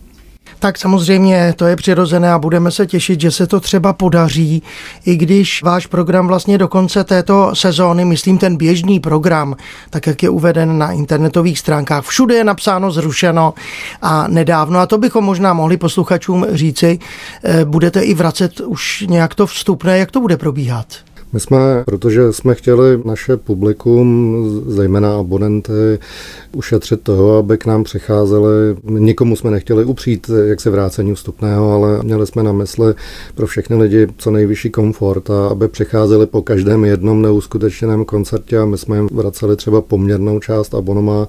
Tak 0.61 0.79
samozřejmě 0.79 1.55
to 1.57 1.67
je 1.67 1.76
přirozené 1.76 2.33
a 2.33 2.38
budeme 2.38 2.71
se 2.71 2.87
těšit, 2.87 3.21
že 3.21 3.31
se 3.31 3.47
to 3.47 3.61
třeba 3.61 3.93
podaří, 3.93 4.62
i 5.07 5.17
když 5.17 5.62
váš 5.62 5.87
program 5.87 6.29
vlastně 6.29 6.59
do 6.59 6.69
konce 6.69 7.05
této 7.05 7.55
sezóny, 7.55 8.05
myslím 8.05 8.38
ten 8.38 8.57
běžný 8.57 9.00
program, 9.00 9.57
tak 9.90 10.07
jak 10.07 10.23
je 10.23 10.31
uveden 10.31 10.79
na 10.79 10.93
internetových 10.93 11.59
stránkách, 11.59 12.05
všude 12.05 12.35
je 12.35 12.45
napsáno 12.45 12.90
zrušeno 12.90 13.55
a 14.02 14.29
nedávno, 14.29 14.79
a 14.79 14.87
to 14.87 14.99
bychom 14.99 15.25
možná 15.25 15.52
mohli 15.52 15.76
posluchačům 15.76 16.47
říci, 16.52 16.99
eh, 17.45 17.64
budete 17.64 18.00
i 18.00 18.14
vracet 18.14 18.61
už 18.61 19.05
nějak 19.09 19.35
to 19.35 19.47
vstupné, 19.47 19.99
jak 19.99 20.11
to 20.11 20.21
bude 20.21 20.37
probíhat? 20.37 20.87
My 21.32 21.40
jsme, 21.40 21.82
protože 21.87 22.32
jsme 22.32 22.54
chtěli 22.54 23.00
naše 23.04 23.37
publikum, 23.37 24.44
zejména 24.66 25.18
abonenty, 25.18 25.99
ušetřit 26.52 27.00
toho, 27.02 27.37
aby 27.37 27.58
k 27.58 27.66
nám 27.66 27.84
přicházeli. 27.84 28.76
Nikomu 28.84 29.37
jsme 29.37 29.50
nechtěli 29.50 29.84
upřít 29.84 30.30
jak 30.44 30.60
se 30.60 30.70
vrácení 30.70 31.14
vstupného, 31.14 31.72
ale 31.72 32.02
měli 32.02 32.26
jsme 32.26 32.42
na 32.42 32.52
mysli 32.52 32.94
pro 33.34 33.46
všechny 33.46 33.76
lidi 33.76 34.06
co 34.16 34.30
nejvyšší 34.30 34.70
komfort 34.70 35.30
a 35.30 35.46
aby 35.46 35.68
přicházeli 35.68 36.26
po 36.26 36.42
každém 36.42 36.84
jednom 36.84 37.22
neuskutečněném 37.22 38.04
koncertě 38.04 38.58
a 38.58 38.64
my 38.64 38.78
jsme 38.78 38.96
jim 38.96 39.08
vraceli 39.12 39.56
třeba 39.56 39.80
poměrnou 39.80 40.40
část 40.40 40.75
abonoma 40.75 41.28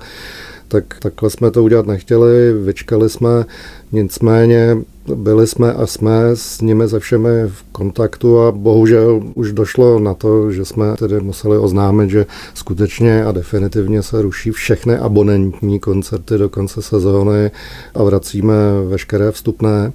tak 0.71 0.99
takhle 0.99 1.29
jsme 1.29 1.51
to 1.51 1.63
udělat 1.63 1.85
nechtěli, 1.85 2.53
vyčkali 2.53 3.09
jsme, 3.09 3.45
nicméně 3.91 4.77
byli 5.15 5.47
jsme 5.47 5.73
a 5.73 5.87
jsme 5.87 6.21
s 6.33 6.61
nimi 6.61 6.89
se 6.89 6.99
všemi 6.99 7.29
v 7.47 7.63
kontaktu 7.71 8.39
a 8.39 8.51
bohužel 8.51 9.21
už 9.35 9.51
došlo 9.51 9.99
na 9.99 10.13
to, 10.13 10.51
že 10.51 10.65
jsme 10.65 10.95
tedy 10.97 11.19
museli 11.19 11.57
oznámit, 11.57 12.09
že 12.09 12.25
skutečně 12.53 13.25
a 13.25 13.31
definitivně 13.31 14.03
se 14.03 14.21
ruší 14.21 14.51
všechny 14.51 14.97
abonentní 14.97 15.79
koncerty 15.79 16.37
do 16.37 16.49
konce 16.49 16.81
sezóny 16.81 17.51
a 17.95 18.03
vracíme 18.03 18.53
veškeré 18.87 19.31
vstupné. 19.31 19.91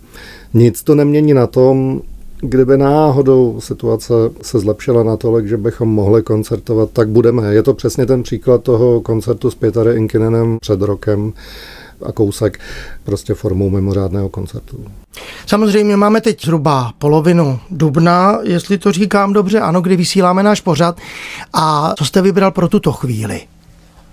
Nic 0.55 0.83
to 0.83 0.95
nemění 0.95 1.35
na 1.35 1.47
tom, 1.47 2.03
Kdyby 2.41 2.79
náhodou 2.79 3.61
situace 3.61 4.15
se 4.43 4.59
zlepšila 4.59 5.03
natolik, 5.03 5.47
že 5.47 5.57
bychom 5.57 5.89
mohli 5.89 6.23
koncertovat, 6.23 6.91
tak 6.91 7.09
budeme. 7.09 7.55
Je 7.55 7.63
to 7.63 7.75
přesně 7.75 8.07
ten 8.07 8.23
příklad 8.23 8.63
toho 8.63 9.01
koncertu 9.01 9.51
s 9.51 9.55
Pětary 9.55 9.97
Inkinenem 9.97 10.59
před 10.61 10.83
rokem 10.83 11.33
a 12.03 12.13
kousek 12.13 12.61
prostě 13.05 13.35
formou 13.35 13.71
mimořádného 13.71 14.29
koncertu. 14.29 14.85
Samozřejmě 15.47 15.97
máme 15.97 16.21
teď 16.21 16.45
zhruba 16.45 16.93
polovinu 16.99 17.59
dubna, 17.71 18.39
jestli 18.43 18.79
to 18.79 18.93
říkám 18.93 19.33
dobře, 19.33 19.61
ano, 19.61 19.81
kdy 19.81 19.97
vysíláme 19.97 20.43
náš 20.43 20.61
pořad. 20.61 20.99
A 21.53 21.95
co 21.99 22.05
jste 22.05 22.23
vybral 22.23 22.51
pro 22.51 22.69
tuto 22.69 22.93
chvíli? 22.93 23.41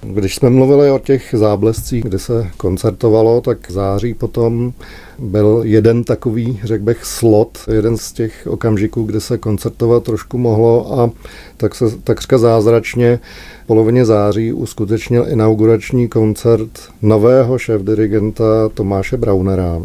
Když 0.06 0.36
jsme 0.36 0.50
mluvili 0.50 0.92
o 0.92 1.00
těch 1.00 1.36
záblescích, 1.38 2.04
kde 2.04 2.20
se 2.20 2.48
koncertovalo, 2.58 3.42
tak 3.42 3.72
září 3.72 4.14
potom 4.14 4.74
byl 5.20 5.62
jeden 5.66 6.04
takový, 6.04 6.60
řekl 6.64 6.84
bych, 6.84 7.06
slot, 7.06 7.58
jeden 7.74 7.98
z 7.98 8.12
těch 8.12 8.48
okamžiků, 8.50 9.04
kde 9.04 9.20
se 9.22 9.38
koncertovat 9.38 10.04
trošku 10.04 10.38
mohlo 10.38 11.00
a 11.00 11.12
tak 11.58 11.76
se 11.76 11.86
takřka 12.04 12.38
zázračně 12.38 13.20
v 13.64 13.68
polovině 13.68 14.06
září 14.06 14.54
uskutečnil 14.54 15.26
inaugurační 15.30 16.08
koncert 16.08 16.80
nového 17.02 17.58
šéf-dirigenta 17.58 18.70
Tomáše 18.74 19.18
Braunera. 19.18 19.82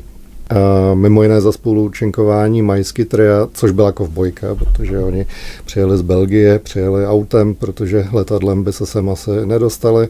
A 0.50 0.94
mimo 0.94 1.22
jiné 1.22 1.40
za 1.40 1.52
spoluúčinkování 1.52 2.62
Majsky 2.62 3.04
Tria, 3.04 3.48
což 3.52 3.70
byla 3.70 3.92
kovbojka, 3.92 4.54
protože 4.54 4.98
oni 4.98 5.26
přijeli 5.64 5.98
z 5.98 6.02
Belgie, 6.02 6.58
přijeli 6.58 7.06
autem, 7.06 7.54
protože 7.54 8.06
letadlem 8.12 8.64
by 8.64 8.72
se 8.72 8.86
sem 8.86 9.10
asi 9.10 9.30
nedostali. 9.44 10.08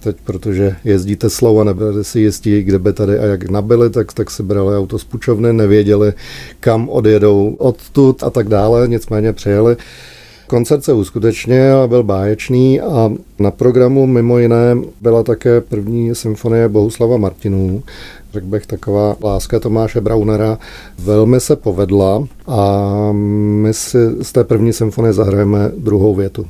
Teď, 0.00 0.16
protože 0.24 0.76
jezdí 0.84 1.16
Teslou 1.16 1.60
a 1.60 1.64
nebyli 1.64 2.04
si 2.04 2.20
jistí, 2.20 2.62
kde 2.62 2.78
by 2.78 2.92
tady 2.92 3.18
a 3.18 3.24
jak 3.24 3.50
nabili, 3.50 3.90
tak, 3.90 4.12
tak 4.12 4.30
si 4.30 4.42
brali 4.42 4.76
auto 4.76 4.98
z 4.98 5.04
půjčovny, 5.04 5.52
nevěděli, 5.52 6.12
kam 6.60 6.88
odjedou 6.88 7.54
odtud 7.58 8.22
a 8.22 8.30
tak 8.30 8.48
dále, 8.48 8.88
nicméně 8.88 9.32
přijeli. 9.32 9.76
Koncert 10.50 10.84
se 10.84 10.92
uskutečnil 10.92 11.76
a 11.80 11.86
byl 11.86 12.02
báječný 12.02 12.80
a 12.80 13.10
na 13.38 13.50
programu 13.50 14.06
mimo 14.06 14.38
jiné 14.38 14.76
byla 15.00 15.22
také 15.22 15.60
první 15.60 16.14
symfonie 16.14 16.68
Bohuslava 16.68 17.16
Martinů, 17.16 17.82
řekl 18.32 18.46
bych, 18.46 18.66
taková 18.66 19.16
láska 19.24 19.60
Tomáše 19.60 20.00
Braunera 20.00 20.58
velmi 20.98 21.40
se 21.40 21.56
povedla 21.56 22.24
a 22.46 23.08
my 23.12 23.74
si 23.74 23.98
z 24.22 24.32
té 24.32 24.44
první 24.44 24.72
symfonie 24.72 25.12
zahrajeme 25.12 25.72
druhou 25.76 26.14
větu. 26.14 26.46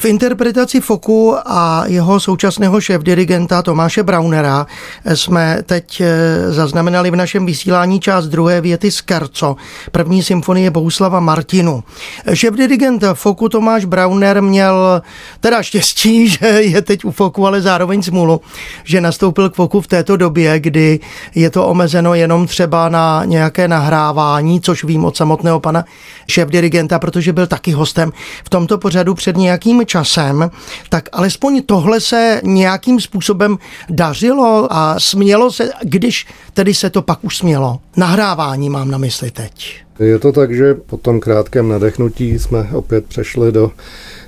V 0.00 0.04
interpretaci 0.04 0.80
Foku 0.80 1.36
a 1.44 1.84
jeho 1.86 2.20
současného 2.20 2.80
šéf-dirigenta 2.80 3.62
Tomáše 3.62 4.02
Braunera 4.02 4.66
jsme 5.14 5.58
teď 5.62 6.00
eh, 6.00 6.52
zaznamenali 6.52 7.10
v 7.10 7.16
našem 7.16 7.46
vysílání 7.46 8.00
část 8.00 8.26
druhé 8.26 8.60
věty 8.60 8.90
z 8.90 9.00
Kerco, 9.00 9.56
první 9.92 10.22
symfonie 10.22 10.70
Bouslava 10.70 11.20
Martinu. 11.20 11.84
Šéf-dirigent 12.32 13.14
Foku 13.14 13.48
Tomáš 13.48 13.84
Brauner 13.84 14.42
měl 14.42 15.02
teda 15.40 15.62
štěstí, 15.62 16.28
že 16.38 16.46
je 16.46 16.82
teď 16.82 17.04
u 17.04 17.10
Foku, 17.10 17.46
ale 17.46 17.62
zároveň 17.62 18.02
smůlu, 18.02 18.40
že 18.84 19.00
nastoupil 19.00 19.50
k 19.50 19.54
Foku 19.54 19.80
v 19.80 19.86
této 19.86 20.16
době, 20.16 20.60
kdy 20.60 21.00
je 21.34 21.50
to 21.50 21.66
omezeno 21.66 22.14
jenom 22.14 22.46
třeba 22.46 22.88
na 22.88 23.24
nějaké 23.24 23.68
nahrávání, 23.68 24.60
což 24.60 24.84
vím 24.84 25.04
od 25.04 25.16
samotného 25.16 25.60
pana 25.60 25.84
šéf-dirigenta, 26.28 26.98
protože 26.98 27.32
byl 27.32 27.46
taky 27.46 27.72
hostem 27.72 28.12
v 28.44 28.48
tomto 28.48 28.78
pořadu 28.78 29.14
před 29.14 29.36
nějakým 29.36 29.89
časem, 29.90 30.50
tak 30.88 31.08
alespoň 31.12 31.62
tohle 31.62 32.00
se 32.00 32.40
nějakým 32.44 33.00
způsobem 33.00 33.58
dařilo 33.90 34.68
a 34.70 35.00
smělo 35.00 35.52
se, 35.52 35.70
když 35.82 36.26
tedy 36.54 36.74
se 36.74 36.90
to 36.90 37.02
pak 37.02 37.24
už 37.24 37.36
smělo. 37.36 37.80
Nahrávání 37.96 38.70
mám 38.70 38.90
na 38.90 38.98
mysli 38.98 39.30
teď. 39.30 39.82
Je 39.98 40.18
to 40.18 40.32
tak, 40.32 40.54
že 40.54 40.74
po 40.74 40.96
tom 40.96 41.20
krátkém 41.20 41.68
nadechnutí 41.68 42.38
jsme 42.38 42.68
opět 42.72 43.06
přešli 43.06 43.52
do 43.52 43.70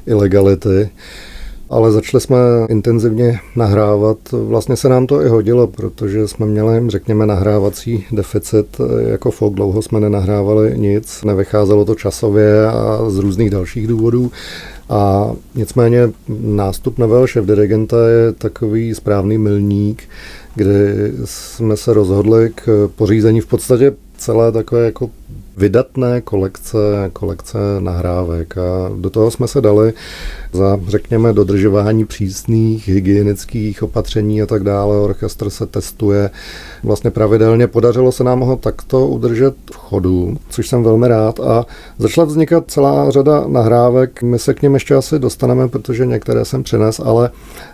ilegality 0.06 0.90
ale 1.72 1.92
začali 1.92 2.20
jsme 2.20 2.36
intenzivně 2.68 3.38
nahrávat. 3.56 4.18
Vlastně 4.32 4.76
se 4.76 4.88
nám 4.88 5.06
to 5.06 5.22
i 5.22 5.28
hodilo, 5.28 5.66
protože 5.66 6.28
jsme 6.28 6.46
měli, 6.46 6.90
řekněme, 6.90 7.26
nahrávací 7.26 8.04
deficit. 8.12 8.80
Jako 9.06 9.30
folk 9.30 9.54
dlouho 9.54 9.82
jsme 9.82 10.00
nenahrávali 10.00 10.78
nic, 10.78 11.24
nevycházelo 11.24 11.84
to 11.84 11.94
časově 11.94 12.66
a 12.66 12.98
z 13.08 13.18
různých 13.18 13.50
dalších 13.50 13.86
důvodů. 13.86 14.30
A 14.88 15.32
nicméně 15.54 16.10
nástup 16.40 16.98
nového 16.98 17.26
šéf-dirigenta 17.26 18.08
je 18.08 18.32
takový 18.32 18.94
správný 18.94 19.38
milník, 19.38 20.02
kdy 20.54 21.12
jsme 21.24 21.76
se 21.76 21.94
rozhodli 21.94 22.50
k 22.54 22.90
pořízení 22.96 23.40
v 23.40 23.46
podstatě 23.46 23.92
celé 24.18 24.52
takové 24.52 24.84
jako 24.84 25.10
vydatné 25.56 26.20
kolekce, 26.20 26.78
kolekce 27.12 27.58
nahrávek 27.78 28.58
a 28.58 28.90
do 28.96 29.10
toho 29.10 29.30
jsme 29.30 29.48
se 29.48 29.60
dali 29.60 29.92
za, 30.52 30.80
řekněme, 30.88 31.32
dodržování 31.32 32.04
přísných 32.04 32.88
hygienických 32.88 33.82
opatření 33.82 34.42
a 34.42 34.46
tak 34.46 34.64
dále. 34.64 34.98
Orchestr 34.98 35.50
se 35.50 35.66
testuje 35.66 36.30
vlastně 36.82 37.10
pravidelně. 37.10 37.66
Podařilo 37.66 38.12
se 38.12 38.24
nám 38.24 38.40
ho 38.40 38.56
takto 38.56 39.08
udržet 39.08 39.54
v 39.72 39.76
chodu, 39.76 40.36
což 40.48 40.68
jsem 40.68 40.82
velmi 40.82 41.08
rád 41.08 41.40
a 41.40 41.66
začala 41.98 42.24
vznikat 42.24 42.64
celá 42.66 43.10
řada 43.10 43.44
nahrávek. 43.46 44.22
My 44.22 44.38
se 44.38 44.54
k 44.54 44.62
něm 44.62 44.74
ještě 44.74 44.94
asi 44.94 45.18
dostaneme, 45.18 45.68
protože 45.68 46.06
některé 46.06 46.44
jsem 46.44 46.62
přines, 46.62 47.00
ale 47.04 47.30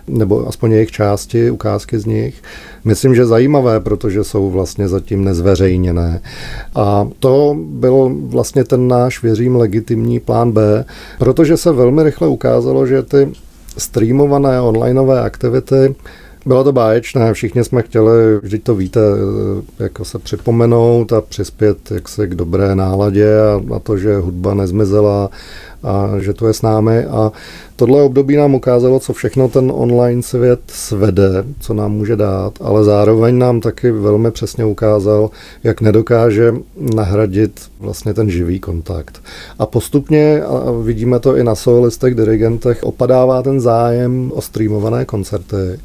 nebo 0.07 0.47
aspoň 0.47 0.71
jejich 0.71 0.91
části, 0.91 1.51
ukázky 1.51 1.99
z 1.99 2.05
nich. 2.05 2.41
Myslím, 2.85 3.15
že 3.15 3.25
zajímavé, 3.25 3.79
protože 3.79 4.23
jsou 4.23 4.49
vlastně 4.49 4.87
zatím 4.87 5.23
nezveřejněné. 5.23 6.21
A 6.75 7.07
to 7.19 7.57
byl 7.59 8.15
vlastně 8.23 8.63
ten 8.63 8.87
náš, 8.87 9.23
věřím, 9.23 9.55
legitimní 9.55 10.19
plán 10.19 10.51
B, 10.51 10.85
protože 11.19 11.57
se 11.57 11.71
velmi 11.71 12.03
rychle 12.03 12.27
ukázalo, 12.27 12.68
že 12.85 13.03
ty 13.03 13.31
streamované 13.77 14.61
onlineové 14.61 15.21
aktivity 15.21 15.95
bylo 16.45 16.63
to 16.63 16.71
báječné, 16.71 17.33
všichni 17.33 17.63
jsme 17.63 17.81
chtěli, 17.81 18.37
vždyť 18.41 18.63
to 18.63 18.75
víte, 18.75 18.99
jako 19.79 20.05
se 20.05 20.19
připomenout 20.19 21.13
a 21.13 21.21
přispět 21.21 21.91
jaksi 21.91 22.27
k 22.27 22.35
dobré 22.35 22.75
náladě 22.75 23.39
a 23.39 23.61
na 23.65 23.79
to, 23.79 23.97
že 23.97 24.17
hudba 24.17 24.53
nezmizela 24.53 25.29
a 25.83 26.19
že 26.19 26.33
to 26.33 26.47
je 26.47 26.53
s 26.53 26.61
námi 26.61 27.05
a 27.05 27.31
tohle 27.75 28.01
období 28.01 28.35
nám 28.35 28.55
ukázalo, 28.55 28.99
co 28.99 29.13
všechno 29.13 29.47
ten 29.47 29.71
online 29.75 30.23
svět 30.23 30.59
svede, 30.67 31.43
co 31.59 31.73
nám 31.73 31.91
může 31.91 32.15
dát, 32.15 32.53
ale 32.61 32.83
zároveň 32.83 33.37
nám 33.37 33.61
taky 33.61 33.91
velmi 33.91 34.31
přesně 34.31 34.65
ukázal, 34.65 35.29
jak 35.63 35.81
nedokáže 35.81 36.53
nahradit 36.95 37.61
vlastně 37.79 38.13
ten 38.13 38.29
živý 38.29 38.59
kontakt. 38.59 39.21
A 39.59 39.65
postupně, 39.65 40.43
a 40.43 40.71
vidíme 40.71 41.19
to 41.19 41.35
i 41.35 41.43
na 41.43 41.55
solistech, 41.55 42.15
dirigentech, 42.15 42.83
opadává 42.83 43.41
ten 43.41 43.61
zájem 43.61 44.31
o 44.35 44.41
streamované 44.41 45.05
koncerty 45.05 45.79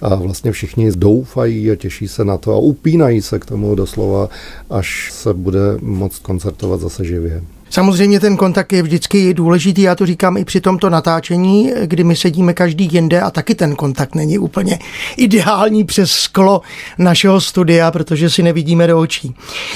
a 0.00 0.14
vlastně 0.14 0.52
všichni 0.52 0.92
doufají 0.92 1.70
a 1.70 1.76
těší 1.76 2.08
se 2.08 2.24
na 2.24 2.36
to 2.36 2.52
a 2.54 2.56
upínají 2.56 3.22
se 3.22 3.38
k 3.38 3.46
tomu 3.46 3.74
doslova, 3.74 4.28
až 4.70 5.12
se 5.12 5.34
bude 5.34 5.78
moct 5.80 6.18
koncertovat 6.18 6.80
zase 6.80 7.04
živě. 7.04 7.42
Samozřejmě 7.70 8.20
ten 8.20 8.36
kontakt 8.36 8.72
je 8.72 8.82
vždycky 8.82 9.34
důležitý, 9.34 9.82
já 9.82 9.94
to 9.94 10.06
říkám 10.06 10.36
i 10.36 10.44
při 10.44 10.60
tomto 10.60 10.90
natáčení, 10.90 11.72
kdy 11.84 12.04
my 12.04 12.16
sedíme 12.16 12.54
každý 12.54 12.88
jinde 12.92 13.20
a 13.20 13.30
taky 13.30 13.54
ten 13.54 13.76
kontakt 13.76 14.14
není 14.14 14.38
úplně 14.38 14.78
ideální 15.16 15.84
přes 15.84 16.12
sklo 16.12 16.62
našeho 16.98 17.40
studia, 17.40 17.90
protože 17.90 18.30
si 18.30 18.42
nevidíme 18.42 18.86
do 18.86 19.00
očí. 19.00 19.34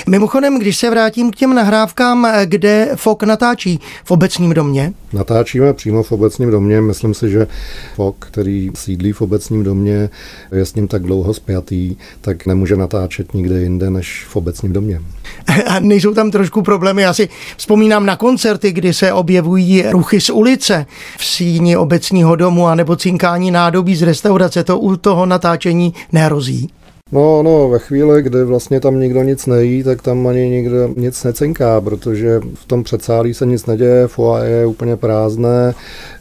Mimochodem, 0.09 0.59
když 0.59 0.77
se 0.77 0.91
vrátím 0.91 1.31
k 1.31 1.37
těm 1.37 1.55
nahrávkám, 1.55 2.29
kde 2.45 2.89
FOK 2.97 3.23
natáčí 3.23 3.81
v 4.05 4.11
obecním 4.11 4.55
domě? 4.55 4.93
Natáčíme 5.15 5.73
přímo 5.73 6.03
v 6.03 6.13
obecním 6.13 6.51
domě. 6.51 6.81
Myslím 6.81 7.15
si, 7.15 7.31
že 7.31 7.47
FOK, 7.95 8.17
který 8.19 8.71
sídlí 8.75 9.13
v 9.13 9.23
obecním 9.23 9.65
domě, 9.65 10.11
je 10.53 10.65
s 10.65 10.75
ním 10.75 10.89
tak 10.89 11.03
dlouho 11.03 11.35
spjatý, 11.35 11.97
tak 12.21 12.47
nemůže 12.47 12.77
natáčet 12.77 13.35
nikde 13.35 13.61
jinde 13.61 13.91
než 13.91 14.25
v 14.29 14.37
obecním 14.37 14.73
domě. 14.73 15.01
A 15.67 15.81
nejsou 15.81 16.15
tam 16.15 16.31
trošku 16.31 16.63
problémy. 16.63 17.03
Já 17.03 17.15
si 17.15 17.29
vzpomínám 17.57 18.07
na 18.07 18.17
koncerty, 18.17 18.73
kdy 18.73 18.95
se 18.95 19.13
objevují 19.13 19.85
ruchy 19.91 20.21
z 20.21 20.31
ulice 20.31 20.87
v 21.19 21.25
síni 21.25 21.77
obecního 21.77 22.37
domu 22.37 22.67
a 22.67 22.75
nebo 22.75 22.97
cinkání 22.97 23.51
nádobí 23.51 23.97
z 23.97 24.03
restaurace. 24.03 24.65
To 24.65 24.79
u 24.79 24.97
toho 24.97 25.27
natáčení 25.27 25.95
nehrozí. 26.13 26.71
No, 27.15 27.43
no, 27.43 27.69
ve 27.69 27.79
chvíli, 27.79 28.23
kdy 28.23 28.45
vlastně 28.45 28.81
tam 28.81 29.01
nikdo 29.01 29.23
nic 29.23 29.47
nejí, 29.47 29.83
tak 29.83 30.03
tam 30.03 30.27
ani 30.27 30.49
nikdo 30.49 30.89
nic 30.97 31.25
necinká, 31.25 31.81
protože 31.81 32.41
v 32.55 32.65
tom 32.67 32.85
předsálí 32.85 33.35
se 33.35 33.47
nic 33.47 33.67
neděje, 33.67 34.09
foa 34.09 34.45
je 34.45 34.67
úplně 34.67 34.97
prázdné, 34.97 35.75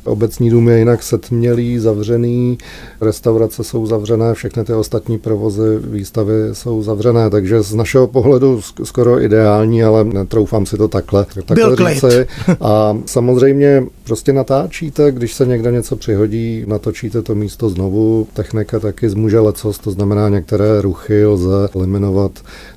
obecní 0.06 0.50
dům 0.50 0.70
je 0.70 0.80
jinak 0.80 1.04
setmělý, 1.04 1.80
zavřený, 1.80 2.58
restaurace 3.02 3.64
jsou 3.64 3.86
zavřené, 3.86 4.34
všechny 4.34 4.64
ty 4.64 4.74
ostatní 4.74 5.18
provozy, 5.18 5.78
výstavy 5.80 6.34
jsou 6.54 6.84
zavřené, 6.84 7.30
takže 7.30 7.62
z 7.62 7.76
našeho 7.76 8.08
pohledu 8.08 8.62
skoro 8.84 9.22
ideální, 9.22 9.84
ale 9.84 10.04
netroufám 10.04 10.66
si 10.66 10.78
to 10.78 10.88
takhle, 10.88 11.26
takhle 11.46 11.56
Byl 11.56 11.76
říci. 11.76 12.28
A 12.62 12.98
samozřejmě 13.06 13.84
prostě 14.04 14.34
natáčíte, 14.34 15.12
když 15.12 15.34
se 15.34 15.46
někde 15.46 15.72
něco 15.72 15.96
přihodí, 15.96 16.66
natočíte 16.68 17.22
to 17.22 17.36
místo 17.36 17.70
znovu, 17.70 18.28
technika 18.34 18.80
taky 18.80 19.10
zmůže 19.10 19.40
lecos, 19.40 19.80
to 19.80 19.92
znamená 19.92 20.30
některé 20.30 20.82
ruchy 20.82 21.26
lze 21.26 21.70
eliminovat 21.76 22.32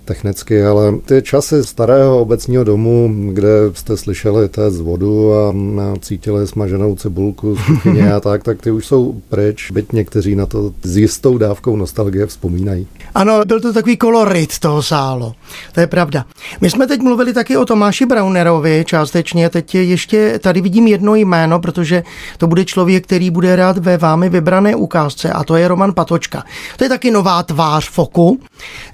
technicky, 0.06 0.64
ale 0.64 0.98
ty 1.04 1.22
časy 1.22 1.64
starého 1.64 2.20
obecního 2.20 2.64
domu, 2.64 3.14
kde 3.32 3.48
jste 3.72 3.96
slyšeli 3.96 4.48
té 4.48 4.70
z 4.70 4.80
vodu 4.80 5.34
a 5.34 5.52
cítili 6.00 6.46
smaženou 6.46 6.96
cibulku 6.96 7.56
z 7.56 7.66
kuchyně 7.66 8.12
a 8.14 8.20
tak, 8.20 8.42
tak 8.42 8.62
ty 8.62 8.70
už 8.70 8.86
jsou 8.86 9.20
pryč, 9.28 9.70
byť 9.70 9.92
někteří 9.92 10.36
na 10.36 10.46
to 10.46 10.72
s 10.82 10.96
jistou 10.96 11.38
dávkou 11.38 11.76
nostalgie 11.76 12.26
vzpomínají. 12.26 12.86
Ano, 13.14 13.40
byl 13.46 13.60
to 13.60 13.72
takový 13.72 13.96
kolorit 13.96 14.58
toho 14.58 14.82
sálu, 14.82 15.32
to 15.72 15.80
je 15.80 15.86
pravda. 15.86 16.25
My 16.60 16.70
jsme 16.70 16.86
teď 16.86 17.00
mluvili 17.00 17.32
taky 17.32 17.56
o 17.56 17.64
Tomáši 17.64 18.06
Braunerovi 18.06 18.84
částečně, 18.86 19.50
teď 19.50 19.75
ještě 19.75 20.38
tady 20.38 20.60
vidím 20.60 20.86
jedno 20.86 21.14
jméno, 21.14 21.60
protože 21.60 22.02
to 22.38 22.46
bude 22.46 22.64
člověk, 22.64 23.04
který 23.04 23.30
bude 23.30 23.56
rád 23.56 23.78
ve 23.78 23.96
vámi 23.96 24.28
vybrané 24.28 24.76
ukázce 24.76 25.32
a 25.32 25.44
to 25.44 25.56
je 25.56 25.68
Roman 25.68 25.92
Patočka. 25.92 26.44
To 26.76 26.84
je 26.84 26.88
taky 26.88 27.10
nová 27.10 27.42
tvář 27.42 27.90
Foku, 27.90 28.40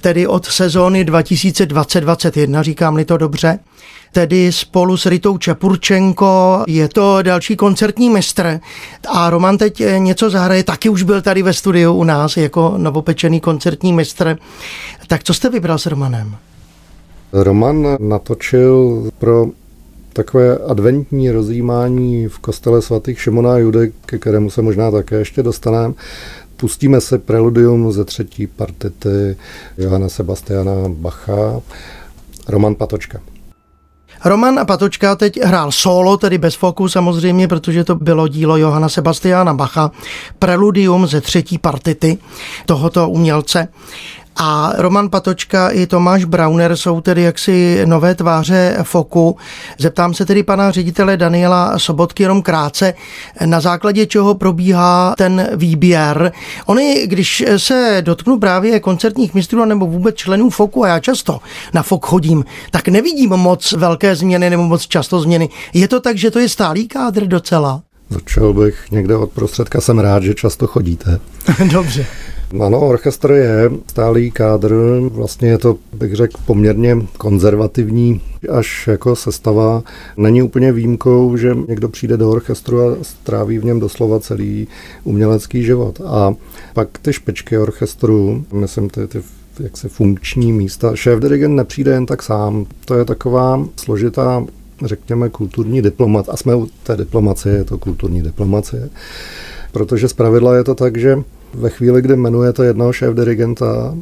tedy 0.00 0.26
od 0.26 0.47
sezóny 0.47 1.01
2020-2021, 1.04 2.62
říkám-li 2.62 3.04
to 3.04 3.16
dobře 3.16 3.59
tedy 4.12 4.52
spolu 4.52 4.97
s 4.97 5.06
Ritou 5.06 5.38
Čepurčenko. 5.38 6.64
Je 6.68 6.88
to 6.88 7.23
další 7.23 7.56
koncertní 7.56 8.11
mistr 8.11 8.61
a 9.09 9.30
Roman 9.30 9.59
teď 9.59 9.82
něco 9.99 10.30
zahraje, 10.30 10.64
taky 10.64 10.88
už 10.88 11.02
byl 11.02 11.23
tady 11.23 11.42
ve 11.42 11.52
studiu 11.52 11.92
u 11.92 12.04
nás 12.04 12.37
jako 12.37 12.75
novopečený 12.76 13.40
koncertní 13.40 13.92
mistr. 13.92 14.38
Tak 15.06 15.25
co 15.25 15.35
jste 15.35 15.50
vybral 15.50 15.78
s 15.78 15.87
Romanem? 15.87 16.37
Roman 17.32 17.97
natočil 18.00 19.02
pro 19.18 19.47
takové 20.12 20.59
adventní 20.59 21.30
rozjímání 21.30 22.28
v 22.28 22.38
kostele 22.38 22.82
svatých 22.82 23.21
Šimona 23.21 23.54
a 23.54 23.59
Judy, 23.59 23.92
ke 24.06 24.18
kterému 24.18 24.50
se 24.50 24.62
možná 24.62 24.90
také 24.90 25.16
ještě 25.16 25.42
dostaneme. 25.42 25.94
Pustíme 26.62 27.00
se 27.00 27.19
preludium 27.19 27.92
ze 27.92 28.04
třetí 28.04 28.47
partity 28.47 29.37
Johana 29.78 30.09
Sebastiana 30.09 30.73
Bacha, 30.88 31.61
Roman 32.49 32.75
Patočka. 32.75 33.21
Roman 34.25 34.66
Patočka 34.66 35.16
teď 35.16 35.40
hrál 35.42 35.73
solo, 35.73 36.16
tedy 36.16 36.38
bez 36.38 36.54
foku 36.54 36.88
samozřejmě, 36.88 37.49
protože 37.49 37.85
to 37.85 37.95
bylo 37.95 38.28
dílo 38.28 38.57
Johana 38.57 38.88
Sebastiana 38.88 39.54
Bacha, 39.54 39.90
preludium 40.38 41.07
ze 41.07 41.21
třetí 41.21 41.59
partity 41.59 42.19
tohoto 42.66 43.09
umělce. 43.09 43.69
A 44.37 44.73
Roman 44.77 45.09
Patočka 45.09 45.69
i 45.69 45.87
Tomáš 45.87 46.25
Brauner 46.25 46.77
jsou 46.77 47.01
tedy 47.01 47.23
jaksi 47.23 47.83
nové 47.85 48.15
tváře 48.15 48.77
Foku. 48.83 49.37
Zeptám 49.79 50.15
se 50.15 50.27
tedy 50.27 50.43
pana 50.43 50.71
ředitele 50.71 51.17
Daniela 51.17 51.79
Sobotky 51.79 52.23
jenom 52.23 52.43
krátce, 52.43 52.95
na 53.45 53.61
základě 53.61 54.07
čeho 54.07 54.35
probíhá 54.35 55.15
ten 55.19 55.49
výběr. 55.57 56.33
Oni, 56.67 57.07
když 57.07 57.45
se 57.57 57.99
dotknu 58.01 58.39
právě 58.39 58.81
koncertních 58.81 59.35
mistrů 59.35 59.65
nebo 59.65 59.87
vůbec 59.87 60.17
členů 60.17 60.51
Foku, 60.51 60.85
a 60.85 60.89
já 60.89 61.01
často 61.01 61.41
na 61.75 61.83
Fok 61.83 62.07
chodím, 62.07 62.45
tak 62.71 62.89
nevidím 62.89 63.31
moc 63.31 63.73
velké 63.73 64.17
změny 64.17 64.51
nebo 64.51 64.62
moc 64.62 64.83
často 64.87 65.21
změny. 65.21 65.49
Je 65.75 65.89
to 65.89 66.01
tak, 66.01 66.17
že 66.17 66.31
to 66.31 66.39
je 66.39 66.49
stálý 66.49 66.89
kádr 66.89 67.27
docela? 67.27 67.83
Začal 68.11 68.53
bych 68.53 68.91
někde 68.91 69.17
od 69.17 69.31
prostředka, 69.31 69.81
jsem 69.81 69.99
rád, 69.99 70.23
že 70.23 70.35
často 70.35 70.67
chodíte. 70.67 71.21
Dobře. 71.73 72.07
Ano, 72.61 72.80
orchestr 72.80 73.30
je 73.30 73.71
stálý 73.87 74.30
kádr, 74.30 74.75
vlastně 75.11 75.49
je 75.49 75.59
to, 75.59 75.76
bych 75.92 76.14
řekl, 76.14 76.40
poměrně 76.47 76.97
konzervativní 77.18 78.21
až 78.50 78.88
jako 78.88 79.16
sestava. 79.16 79.82
Není 80.16 80.42
úplně 80.42 80.73
výjimkou, 80.73 81.37
že 81.37 81.56
někdo 81.68 81.88
přijde 81.88 82.16
do 82.16 82.30
orchestru 82.30 82.80
a 82.80 82.97
stráví 83.02 83.59
v 83.59 83.64
něm 83.64 83.80
doslova 83.80 84.21
celý 84.21 84.68
umělecký 85.04 85.62
život. 85.62 86.00
A 86.06 86.35
pak 86.75 86.99
ty 86.99 87.12
špičky 87.12 87.59
orchestru, 87.59 88.44
myslím 88.52 88.90
ty, 88.90 89.06
ty 89.06 89.23
jaksi 89.61 89.88
funkční 89.88 90.52
místa. 90.52 90.97
Šéf 90.97 91.21
dirigent 91.21 91.56
nepřijde 91.56 91.92
jen 91.92 92.06
tak 92.06 92.23
sám. 92.23 92.66
To 92.85 92.94
je 92.94 93.04
taková 93.04 93.64
složitá 93.76 94.44
řekněme, 94.85 95.28
kulturní 95.28 95.82
diplomat. 95.82 96.28
A 96.28 96.37
jsme 96.37 96.54
u 96.54 96.68
té 96.82 96.97
diplomacie, 96.97 97.54
je 97.54 97.64
to 97.64 97.78
kulturní 97.78 98.23
diplomacie. 98.23 98.90
Protože 99.73 100.09
zpravidla 100.09 100.56
je 100.56 100.64
to 100.64 100.75
tak, 100.75 100.97
že 100.97 101.23
ve 101.54 101.71
chvíli, 101.71 102.02
kdy 102.02 102.14
jmenujete 102.14 102.66
jednoho 102.66 102.92
šéf 102.92 103.14
dirigenta, 103.14 103.94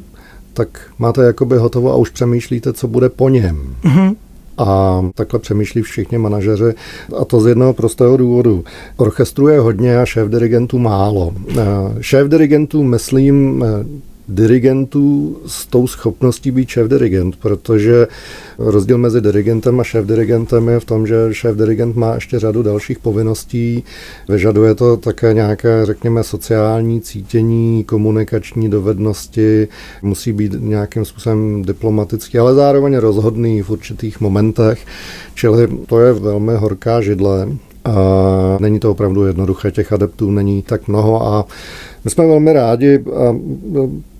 tak 0.54 0.68
máte 0.98 1.24
jakoby 1.24 1.56
hotovo 1.56 1.92
a 1.92 1.96
už 1.96 2.10
přemýšlíte, 2.10 2.72
co 2.72 2.88
bude 2.88 3.08
po 3.08 3.28
něm. 3.28 3.74
Mm-hmm. 3.84 4.16
A 4.58 5.00
takhle 5.14 5.40
přemýšlí 5.40 5.82
všichni 5.82 6.18
manažeři 6.18 6.74
a 7.20 7.24
to 7.24 7.40
z 7.40 7.46
jednoho 7.46 7.72
prostého 7.72 8.16
důvodu. 8.16 8.64
Orchestru 8.96 9.48
je 9.48 9.60
hodně 9.60 9.98
a 9.98 10.06
šéf 10.06 10.28
dirigentů 10.28 10.78
málo. 10.78 11.32
Eh, 11.50 11.64
šéf 12.00 12.28
dirigentů, 12.28 12.82
myslím, 12.82 13.64
eh, 13.64 13.84
dirigentů 14.30 15.36
s 15.46 15.66
tou 15.66 15.86
schopností 15.86 16.50
být 16.50 16.68
šéf-dirigent, 16.68 17.36
protože 17.36 18.06
rozdíl 18.58 18.98
mezi 18.98 19.20
dirigentem 19.20 19.80
a 19.80 19.82
šéf-dirigentem 19.82 20.68
je 20.68 20.80
v 20.80 20.84
tom, 20.84 21.06
že 21.06 21.28
šéf-dirigent 21.30 21.96
má 21.96 22.14
ještě 22.14 22.38
řadu 22.38 22.62
dalších 22.62 22.98
povinností, 22.98 23.84
vyžaduje 24.28 24.74
to 24.74 24.96
také 24.96 25.34
nějaké, 25.34 25.86
řekněme, 25.86 26.24
sociální 26.24 27.00
cítění, 27.00 27.84
komunikační 27.84 28.68
dovednosti, 28.68 29.68
musí 30.02 30.32
být 30.32 30.52
nějakým 30.58 31.04
způsobem 31.04 31.62
diplomatický, 31.62 32.38
ale 32.38 32.54
zároveň 32.54 32.96
rozhodný 32.96 33.62
v 33.62 33.70
určitých 33.70 34.20
momentech, 34.20 34.86
čili 35.34 35.68
to 35.86 36.00
je 36.00 36.12
velmi 36.12 36.52
horká 36.54 37.00
židle. 37.00 37.48
A 37.90 38.58
není 38.60 38.80
to 38.80 38.90
opravdu 38.90 39.24
jednoduché, 39.24 39.70
těch 39.70 39.92
adeptů 39.92 40.30
není 40.30 40.62
tak 40.62 40.88
mnoho 40.88 41.26
a 41.26 41.44
my 42.04 42.10
jsme 42.10 42.26
velmi 42.26 42.52
rádi 42.52 43.04
a 43.16 43.36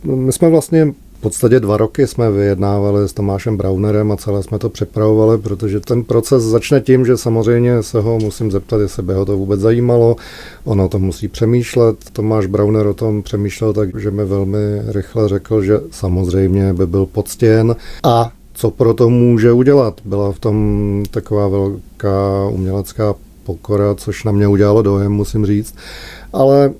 my 0.05 0.33
jsme 0.33 0.49
vlastně 0.51 0.93
v 1.19 1.23
podstatě 1.23 1.61
dva 1.61 1.77
roky 1.77 2.07
jsme 2.07 2.31
vyjednávali 2.31 3.09
s 3.09 3.13
Tomášem 3.13 3.57
Braunerem 3.57 4.13
a 4.13 4.17
celé 4.17 4.43
jsme 4.43 4.59
to 4.59 4.69
připravovali, 4.69 5.39
protože 5.39 5.81
ten 5.81 6.05
proces 6.05 6.43
začne 6.43 6.81
tím, 6.81 7.07
že 7.07 7.17
samozřejmě 7.17 7.83
se 7.83 8.01
ho 8.01 8.19
musím 8.19 8.51
zeptat, 8.51 8.81
jestli 8.81 9.03
by 9.03 9.15
ho 9.15 9.25
to 9.25 9.37
vůbec 9.37 9.61
zajímalo. 9.61 10.17
Ono 10.65 10.89
to 10.89 10.99
musí 10.99 11.29
přemýšlet. 11.29 11.97
Tomáš 12.13 12.47
Brauner 12.47 12.87
o 12.87 12.95
tom 12.95 13.23
přemýšlel 13.23 13.73
tak, 13.73 14.01
že 14.01 14.11
mi 14.11 14.25
velmi 14.25 14.59
rychle 14.87 15.29
řekl, 15.29 15.63
že 15.63 15.81
samozřejmě 15.91 16.73
by 16.73 16.87
byl 16.87 17.07
poctěn 17.07 17.77
a 18.03 18.33
co 18.55 18.71
pro 18.71 18.95
to 18.95 19.11
může 19.11 19.53
udělat. 19.53 20.01
Byla 20.05 20.33
v 20.33 20.39
tom 20.39 21.03
taková 21.11 21.49
velká 21.49 22.49
umělecká 22.51 23.15
pokora, 23.45 23.95
což 23.95 24.25
na 24.25 24.33
mě 24.33 24.49
udělalo 24.49 24.83
dojem, 24.83 25.13
musím 25.13 25.47
říct. 25.47 25.75
Ale 26.33 26.73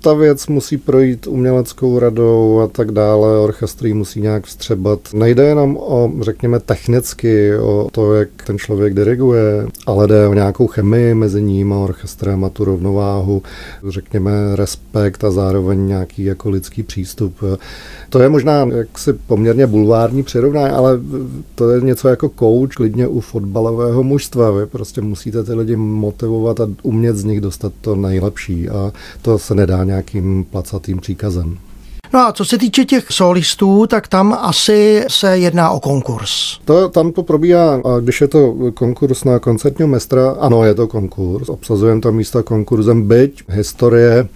ta 0.00 0.14
věc 0.14 0.46
musí 0.46 0.76
projít 0.76 1.26
uměleckou 1.26 1.98
radou 1.98 2.60
a 2.60 2.66
tak 2.66 2.90
dále, 2.90 3.38
orchestr 3.38 3.94
musí 3.94 4.20
nějak 4.20 4.44
vstřebat. 4.44 5.00
Nejde 5.14 5.44
jenom 5.44 5.76
o, 5.76 6.12
řekněme, 6.20 6.60
technicky, 6.60 7.56
o 7.58 7.88
to, 7.92 8.14
jak 8.14 8.28
ten 8.46 8.58
člověk 8.58 8.94
diriguje, 8.94 9.66
ale 9.86 10.06
jde 10.06 10.28
o 10.28 10.34
nějakou 10.34 10.66
chemii 10.66 11.14
mezi 11.14 11.42
ním 11.42 11.72
a 11.72 11.78
orchestrem 11.78 12.44
a 12.44 12.48
tu 12.48 12.64
rovnováhu, 12.64 13.42
řekněme, 13.88 14.30
respekt 14.54 15.24
a 15.24 15.30
zároveň 15.30 15.86
nějaký 15.86 16.24
jako 16.24 16.50
lidský 16.50 16.82
přístup. 16.82 17.34
To 18.08 18.18
je 18.18 18.28
možná 18.28 18.68
jaksi 18.74 19.12
poměrně 19.12 19.66
bulvární 19.66 20.22
přirovnání, 20.22 20.74
ale 20.74 21.00
to 21.54 21.70
je 21.70 21.80
něco 21.80 22.08
jako 22.08 22.30
coach 22.38 22.74
klidně 22.74 23.08
u 23.08 23.20
fotbalového 23.20 24.02
mužstva. 24.02 24.50
Vy 24.50 24.66
prostě 24.66 25.00
musíte 25.00 25.44
ty 25.44 25.54
lidi 25.54 25.76
motivovat 25.76 26.60
a 26.60 26.68
umět 26.82 27.16
z 27.16 27.24
nich 27.24 27.40
dostat 27.40 27.72
to 27.80 27.96
nejlepší 27.96 28.68
a 28.68 28.92
to 29.22 29.38
se 29.38 29.54
nedá 29.54 29.84
nějakým 29.96 30.44
placatým 30.44 30.98
příkazem. 30.98 31.58
No 32.14 32.20
a 32.20 32.32
co 32.32 32.44
se 32.44 32.58
týče 32.58 32.84
těch 32.84 33.06
solistů, 33.10 33.86
tak 33.86 34.08
tam 34.08 34.36
asi 34.40 35.04
se 35.08 35.38
jedná 35.38 35.70
o 35.70 35.80
konkurs. 35.80 36.60
To, 36.64 36.88
tam 36.88 37.12
to 37.12 37.22
probíhá, 37.22 37.74
a 37.74 38.00
když 38.00 38.20
je 38.20 38.28
to 38.28 38.54
konkurs 38.74 39.24
na 39.24 39.38
koncertního 39.38 39.88
mestra, 39.88 40.30
ano, 40.30 40.64
je 40.64 40.74
to 40.74 40.86
konkurs, 40.86 41.48
obsazujeme 41.48 42.00
to 42.00 42.12
místa 42.12 42.42
konkurzem, 42.42 43.08
byť 43.08 43.42
historie 43.48 44.28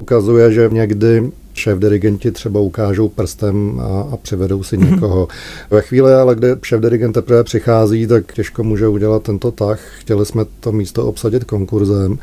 ukazuje, 0.00 0.52
že 0.52 0.68
někdy 0.72 1.30
šéf 1.54 1.78
dirigenti 1.78 2.30
třeba 2.30 2.60
ukážou 2.60 3.08
prstem 3.08 3.80
a, 3.80 4.00
a 4.12 4.16
přivedou 4.16 4.62
si 4.62 4.78
někoho. 4.90 5.28
Ve 5.70 5.82
chvíli, 5.82 6.14
ale 6.14 6.34
kde 6.34 6.56
šéf 6.62 6.80
dirigent 6.80 7.14
teprve 7.14 7.44
přichází, 7.44 8.06
tak 8.06 8.34
těžko 8.34 8.62
může 8.62 8.88
udělat 8.88 9.22
tento 9.22 9.50
tah. 9.50 9.80
Chtěli 9.98 10.26
jsme 10.26 10.44
to 10.60 10.72
místo 10.72 11.06
obsadit 11.06 11.44
konkurzem. 11.44 12.18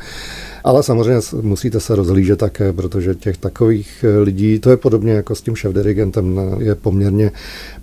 Ale 0.64 0.82
samozřejmě 0.82 1.20
musíte 1.42 1.80
se 1.80 1.96
rozhlížet 1.96 2.38
také, 2.38 2.72
protože 2.72 3.14
těch 3.14 3.36
takových 3.36 4.04
eh, 4.08 4.18
lidí, 4.18 4.58
to 4.58 4.70
je 4.70 4.76
podobně 4.76 5.12
jako 5.12 5.34
s 5.34 5.42
tím 5.42 5.54
šéf-dirigentem, 5.54 6.40
je 6.58 6.74
poměrně 6.74 7.30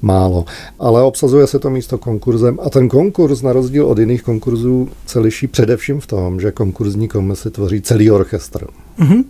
málo. 0.02 0.46
Ale 0.80 1.04
obsazuje 1.04 1.48
se 1.48 1.60
to 1.60 1.70
místo 1.70 1.98
konkurzem 1.98 2.60
a 2.62 2.70
ten 2.70 2.90
konkurs 2.90 3.42
na 3.42 3.54
rozdíl 3.54 3.86
od 3.86 4.00
jiných 4.00 4.24
konkurzů 4.24 4.90
se 5.06 5.20
liší 5.20 5.48
především 5.48 6.00
v 6.00 6.08
tom, 6.08 6.40
že 6.40 6.52
konkurzní 6.52 7.08
komisi 7.08 7.52
tvoří 7.52 7.82
celý 7.82 8.12
orchestr. 8.12 8.68
Mm-hmm. 9.00 9.24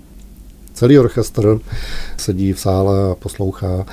Celý 0.80 1.00
orchestr 1.00 1.60
sedí 2.18 2.54
v 2.54 2.60
sále 2.60 3.12
a 3.12 3.15
poslouchá, 3.15 3.86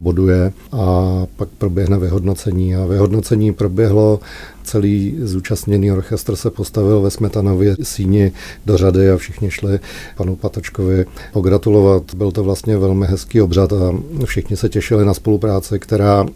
boduje 0.00 0.52
a 0.72 1.26
pak 1.36 1.48
proběhne 1.48 1.98
vyhodnocení. 1.98 2.76
A 2.76 2.86
vyhodnocení 2.86 3.52
proběhlo, 3.52 4.20
celý 4.64 5.18
zúčastněný 5.22 5.92
orchestr 5.92 6.36
se 6.36 6.50
postavil 6.50 7.00
ve 7.00 7.10
Smetanově 7.10 7.76
síni 7.82 8.32
do 8.66 8.76
řady 8.76 9.10
a 9.10 9.16
všichni 9.16 9.50
šli 9.50 9.80
panu 10.16 10.36
Patočkovi 10.36 11.06
pogratulovat. 11.32 12.14
Byl 12.14 12.30
to 12.30 12.44
vlastně 12.44 12.76
velmi 12.76 13.06
hezký 13.06 13.40
obřad 13.40 13.72
a 13.72 13.94
všichni 14.24 14.56
se 14.56 14.68
těšili 14.68 15.04
na 15.04 15.14
spolupráci, 15.14 15.78
která 15.78 16.26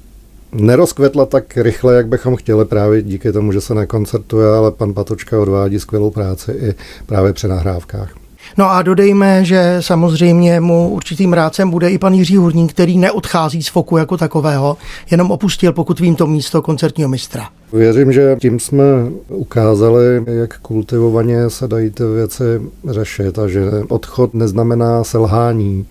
nerozkvetla 0.53 1.27
tak 1.27 1.57
rychle, 1.57 1.94
jak 1.94 2.09
bychom 2.09 2.37
chtěli 2.37 2.64
právě 2.64 3.03
díky 3.03 3.33
tomu, 3.33 3.53
že 3.53 3.61
se 3.61 3.75
nekoncertuje, 3.75 4.49
ale 4.49 4.71
pan 4.71 4.94
Patočka 4.94 5.40
odvádí 5.40 5.81
skvělou 5.81 6.11
práci 6.11 6.53
i 6.53 6.75
právě 7.07 7.33
při 7.33 7.49
nahrávkách. 7.49 8.28
No 8.59 8.71
a 8.71 8.83
dodejme, 8.83 9.44
že 9.44 9.77
samozřejmě 9.81 10.61
mu 10.61 10.88
určitým 10.88 11.33
rádcem 11.33 11.71
bude 11.71 11.90
i 11.90 11.99
pan 11.99 12.14
Jiří 12.14 12.37
Hurník, 12.37 12.73
který 12.73 12.99
neodchází 12.99 13.62
z 13.62 13.68
foku 13.68 13.97
jako 13.97 14.16
takového, 14.16 14.77
jenom 15.11 15.31
opustil, 15.31 15.73
pokud 15.73 16.01
vím, 16.01 16.16
to 16.16 16.27
místo 16.27 16.62
koncertního 16.62 17.09
mistra. 17.09 17.49
Věřím, 17.72 18.12
že 18.12 18.37
tím 18.40 18.61
jsme 18.61 18.85
ukázali, 19.28 20.24
jak 20.26 20.59
kultivovaně 20.59 21.50
se 21.50 21.68
dají 21.68 21.90
ty 21.90 22.04
věci 22.04 22.42
řešit 22.90 23.38
a 23.38 23.48
že 23.48 23.62
odchod 23.88 24.35
neznamená 24.35 25.04
selhání. 25.04 25.87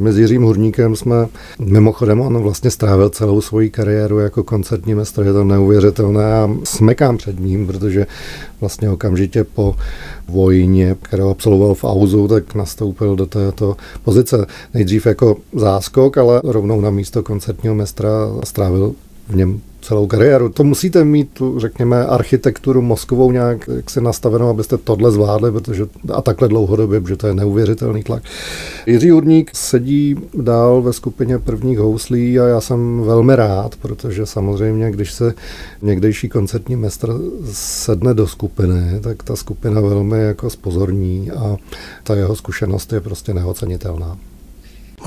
My 0.00 0.12
s 0.12 0.18
Jiřím 0.18 0.42
Hurníkem 0.42 0.96
jsme, 0.96 1.26
mimochodem 1.58 2.20
on 2.20 2.42
vlastně 2.42 2.70
strávil 2.70 3.08
celou 3.08 3.40
svoji 3.40 3.70
kariéru 3.70 4.18
jako 4.18 4.44
koncertní 4.44 4.94
mistr, 4.94 5.22
je 5.22 5.32
to 5.32 5.44
neuvěřitelné 5.44 6.34
a 6.34 6.50
smekám 6.64 7.16
před 7.16 7.40
ním, 7.40 7.66
protože 7.66 8.06
vlastně 8.60 8.90
okamžitě 8.90 9.44
po 9.44 9.76
vojně, 10.28 10.96
kterou 11.02 11.30
absolvoval 11.30 11.74
v 11.74 11.84
Auzu, 11.84 12.28
tak 12.28 12.54
nastoupil 12.54 13.16
do 13.16 13.26
této 13.26 13.76
pozice. 14.04 14.46
Nejdřív 14.74 15.06
jako 15.06 15.36
záskok, 15.52 16.18
ale 16.18 16.40
rovnou 16.44 16.80
na 16.80 16.90
místo 16.90 17.22
koncertního 17.22 17.74
mistra 17.74 18.10
strávil 18.44 18.92
v 19.28 19.36
něm 19.36 19.60
celou 19.88 20.06
kariéru. 20.06 20.48
To 20.48 20.64
musíte 20.64 21.04
mít 21.04 21.30
tu, 21.32 21.60
řekněme, 21.60 22.06
architekturu 22.06 22.82
mozkovou 22.82 23.32
nějak 23.32 23.68
jak 23.76 23.90
si 23.90 24.00
nastavenou, 24.00 24.48
abyste 24.48 24.78
tohle 24.78 25.10
zvládli, 25.10 25.52
protože 25.52 25.86
a 26.12 26.22
takhle 26.22 26.48
dlouhodobě, 26.48 27.00
protože 27.00 27.16
to 27.16 27.26
je 27.26 27.34
neuvěřitelný 27.34 28.02
tlak. 28.02 28.22
Jiří 28.86 29.12
Urník 29.12 29.50
sedí 29.54 30.16
dál 30.34 30.82
ve 30.82 30.92
skupině 30.92 31.38
prvních 31.38 31.78
houslí 31.78 32.40
a 32.40 32.46
já 32.46 32.60
jsem 32.60 33.00
velmi 33.00 33.36
rád, 33.36 33.76
protože 33.76 34.26
samozřejmě, 34.26 34.90
když 34.90 35.12
se 35.12 35.34
někdejší 35.82 36.28
koncertní 36.28 36.76
mistr 36.76 37.14
sedne 37.52 38.14
do 38.14 38.26
skupiny, 38.26 39.00
tak 39.00 39.22
ta 39.22 39.36
skupina 39.36 39.80
velmi 39.80 40.18
jako 40.22 40.50
spozorní 40.50 41.30
a 41.30 41.56
ta 42.02 42.14
jeho 42.14 42.36
zkušenost 42.36 42.92
je 42.92 43.00
prostě 43.00 43.34
neocenitelná. 43.34 44.18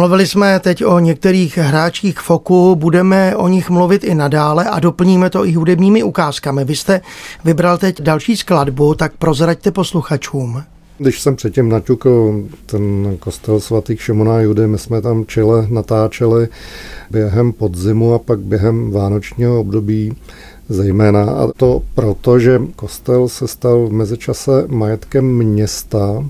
Mluvili 0.02 0.28
jsme 0.28 0.60
teď 0.60 0.86
o 0.86 1.00
některých 1.00 1.58
hráčích 1.58 2.20
Foku, 2.20 2.76
budeme 2.76 3.36
o 3.36 3.48
nich 3.48 3.70
mluvit 3.70 4.04
i 4.04 4.16
nadále 4.16 4.66
a 4.66 4.80
doplníme 4.80 5.30
to 5.30 5.46
i 5.46 5.54
hudebními 5.54 6.04
ukázkami. 6.04 6.66
Vy 6.66 6.76
jste 6.76 7.02
vybral 7.46 7.78
teď 7.78 8.02
další 8.02 8.38
skladbu, 8.38 8.96
tak 8.96 9.12
prozraďte 9.18 9.72
posluchačům. 9.72 10.64
Když 10.98 11.22
jsem 11.22 11.36
předtím 11.36 11.70
naťukl 11.70 12.44
ten 12.66 13.18
kostel 13.20 13.60
svatých 13.60 14.02
Šimona 14.02 14.40
Judy, 14.40 14.68
my 14.68 14.78
jsme 14.78 15.02
tam 15.02 15.26
čile 15.26 15.68
natáčeli 15.70 16.48
během 17.12 17.54
podzimu 17.54 18.14
a 18.14 18.20
pak 18.20 18.40
během 18.40 18.92
vánočního 18.92 19.60
období 19.60 20.16
zejména. 20.70 21.24
A 21.24 21.48
to 21.58 21.82
proto, 21.96 22.40
že 22.40 22.62
kostel 22.76 23.28
se 23.28 23.48
stal 23.48 23.88
v 23.88 23.92
mezičase 23.92 24.66
majetkem 24.68 25.38
města 25.38 26.24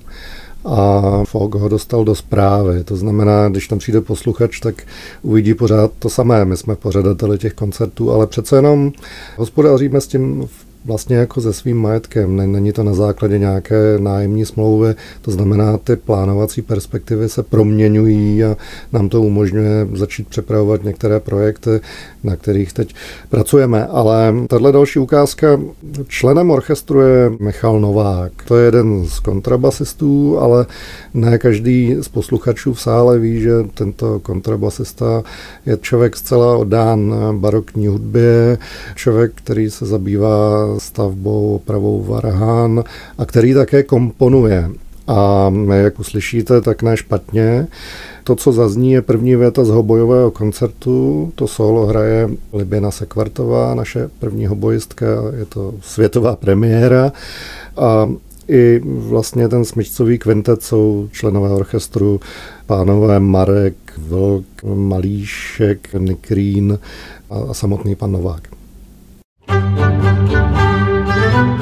a 0.66 1.02
Fogg 1.24 1.56
ho 1.56 1.70
dostal 1.70 2.06
do 2.06 2.16
zprávy. 2.16 2.84
To 2.84 2.96
znamená, 2.96 3.50
když 3.50 3.68
tam 3.68 3.80
přijde 3.80 4.02
posluchač, 4.02 4.60
tak 4.60 4.84
uvidí 5.22 5.54
pořád 5.54 5.92
to 6.00 6.10
samé. 6.10 6.46
My 6.46 6.58
jsme 6.58 6.76
pořadateli 6.76 7.38
těch 7.38 7.54
koncertů, 7.54 8.12
ale 8.12 8.28
přece 8.28 8.56
jenom 8.56 8.92
hospodaříme 9.38 10.02
s 10.02 10.08
tím 10.08 10.48
v 10.48 10.71
vlastně 10.86 11.16
jako 11.16 11.42
se 11.42 11.54
svým 11.54 11.78
majetkem. 11.78 12.52
Není 12.52 12.72
to 12.72 12.84
na 12.84 12.94
základě 12.94 13.40
nějaké 13.40 13.98
nájemní 14.00 14.46
smlouvy, 14.46 14.96
to 15.22 15.32
znamená, 15.32 15.78
ty 15.78 15.96
plánovací 15.96 16.62
perspektivy 16.62 17.30
se 17.30 17.44
proměňují 17.44 18.44
a 18.44 18.58
nám 18.94 19.10
to 19.10 19.22
umožňuje 19.22 19.88
začít 19.94 20.28
přepravovat 20.28 20.84
některé 20.84 21.20
projekty, 21.20 21.70
na 22.24 22.36
kterých 22.36 22.74
teď 22.74 22.96
pracujeme. 23.30 23.86
Ale 23.86 24.34
tahle 24.48 24.72
další 24.72 25.00
ukázka, 25.00 25.60
členem 26.08 26.52
orchestru 26.52 27.02
je 27.02 27.32
Michal 27.40 27.80
Novák. 27.80 28.32
To 28.48 28.58
je 28.58 28.66
jeden 28.66 29.06
z 29.06 29.20
kontrabasistů, 29.20 30.40
ale 30.40 30.66
ne 31.14 31.38
každý 31.38 31.96
z 32.02 32.08
posluchačů 32.08 32.74
v 32.74 32.82
sále 32.82 33.20
ví, 33.20 33.42
že 33.42 33.52
tento 33.74 34.20
kontrabasista 34.20 35.24
je 35.66 35.78
člověk 35.82 36.18
zcela 36.18 36.58
oddán 36.58 37.16
barokní 37.40 37.88
hudbě, 37.88 38.58
člověk, 38.96 39.32
který 39.36 39.70
se 39.70 39.86
zabývá 39.86 40.71
stavbou, 40.78 41.56
opravou 41.56 42.04
varhán 42.04 42.84
a 43.18 43.26
který 43.26 43.54
také 43.54 43.84
komponuje. 43.84 44.70
A 45.08 45.52
jak 45.74 46.00
uslyšíte, 46.00 46.62
tak 46.62 46.84
ne 46.84 46.98
špatně. 46.98 47.68
To, 48.24 48.36
co 48.36 48.52
zazní, 48.52 48.92
je 48.92 49.02
první 49.02 49.36
věta 49.36 49.64
z 49.64 49.70
hobojového 49.70 50.32
koncertu. 50.32 51.32
To 51.36 51.48
solo 51.48 51.86
hraje 51.86 52.30
Liběna 52.54 52.92
Sekvartová, 52.92 53.76
naše 53.76 54.10
první 54.20 54.48
hobojistka. 54.48 55.06
Je 55.40 55.46
to 55.46 55.74
světová 55.82 56.36
premiéra. 56.36 57.12
A 57.78 58.10
i 58.48 58.82
vlastně 58.86 59.48
ten 59.48 59.66
smyčcový 59.66 60.18
kvintet 60.18 60.64
jsou 60.64 61.10
členové 61.12 61.50
orchestru, 61.50 62.20
pánové 62.66 63.20
Marek, 63.20 63.76
Vlk, 63.98 64.46
Malíšek, 64.64 65.94
Nikrín 65.98 66.80
a, 67.30 67.36
a 67.50 67.54
samotný 67.54 67.96
pan 67.96 68.12
Novák. 68.12 68.48
thank 71.32 71.56
you 71.56 71.61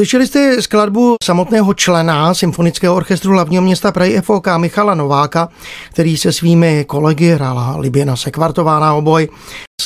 Slyšeli 0.00 0.26
jste 0.26 0.62
skladbu 0.62 1.16
samotného 1.24 1.74
člena 1.74 2.34
Symfonického 2.34 2.94
orchestru 2.94 3.32
hlavního 3.32 3.62
města 3.62 3.92
Prahy 3.92 4.20
FOK 4.20 4.46
Michala 4.56 4.94
Nováka, 4.94 5.48
který 5.90 6.16
se 6.16 6.32
svými 6.32 6.84
kolegy 6.88 7.26
hrála 7.26 7.76
Liběna 7.76 8.16
Sekvartová 8.16 8.80
na 8.80 8.94
oboj, 8.94 9.28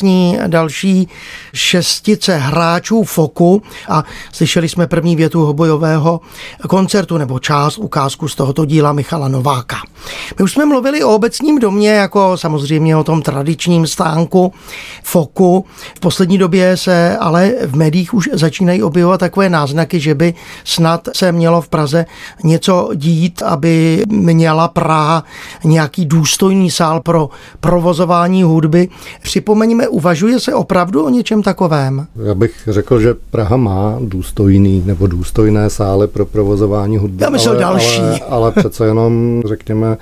ní 0.02 0.38
další 0.46 1.08
šestice 1.54 2.36
hráčů 2.36 3.02
Foku 3.02 3.62
a 3.88 4.04
slyšeli 4.32 4.68
jsme 4.68 4.86
první 4.86 5.16
větu 5.16 5.40
hobojového 5.40 6.20
koncertu 6.68 7.18
nebo 7.18 7.38
část 7.38 7.78
ukázku 7.78 8.28
z 8.28 8.34
tohoto 8.34 8.64
díla 8.64 8.92
Michala 8.92 9.28
Nováka. 9.28 9.76
My 10.38 10.44
už 10.44 10.52
jsme 10.52 10.64
mluvili 10.64 11.04
o 11.04 11.14
obecním 11.14 11.58
domě 11.58 11.90
jako 11.90 12.36
samozřejmě 12.36 12.96
o 12.96 13.04
tom 13.04 13.22
tradičním 13.22 13.86
stánku 13.86 14.52
Foku. 15.02 15.66
V 15.96 16.00
poslední 16.00 16.38
době 16.38 16.76
se 16.76 17.16
ale 17.16 17.52
v 17.66 17.76
médiích 17.76 18.14
už 18.14 18.30
začínají 18.32 18.82
objevovat 18.82 19.20
takové 19.20 19.48
náznaky, 19.48 20.00
že 20.00 20.14
by 20.14 20.34
snad 20.64 21.08
se 21.14 21.32
mělo 21.32 21.60
v 21.60 21.68
Praze 21.68 22.06
něco 22.44 22.90
dít, 22.94 23.42
aby 23.42 24.02
měla 24.08 24.68
Praha 24.68 25.24
nějaký 25.64 26.06
důstojný 26.06 26.70
sál 26.70 27.00
pro 27.00 27.30
provozování 27.60 28.42
hudby. 28.42 28.88
Připomeňme 29.22 29.83
Uvažuje 29.88 30.40
se 30.40 30.54
opravdu 30.54 31.04
o 31.04 31.08
něčem 31.08 31.42
takovém? 31.42 32.06
Já 32.24 32.34
bych 32.34 32.54
řekl, 32.66 33.00
že 33.00 33.14
Praha 33.30 33.56
má 33.56 33.98
důstojný 34.00 34.82
nebo 34.86 35.06
důstojné 35.06 35.70
sály 35.70 36.06
pro 36.06 36.26
provozování 36.26 36.96
hudby. 36.96 37.24
Já 37.24 37.30
myslím 37.30 37.52
ale, 37.52 37.60
další. 37.60 38.00
Ale, 38.00 38.20
ale 38.20 38.52
přece 38.52 38.86
jenom, 38.86 39.42
řekněme, 39.46 39.96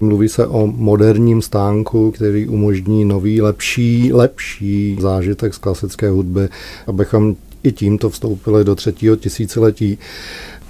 mluví 0.00 0.28
se 0.28 0.46
o 0.46 0.66
moderním 0.66 1.42
stánku, 1.42 2.10
který 2.10 2.48
umožní 2.48 3.04
nový, 3.04 3.42
lepší, 3.42 4.12
lepší 4.12 4.98
zážitek 5.00 5.54
z 5.54 5.58
klasické 5.58 6.10
hudby, 6.10 6.48
abychom 6.86 7.34
i 7.62 7.72
tímto 7.72 8.10
vstoupili 8.10 8.64
do 8.64 8.74
třetího 8.74 9.16
tisíciletí. 9.16 9.98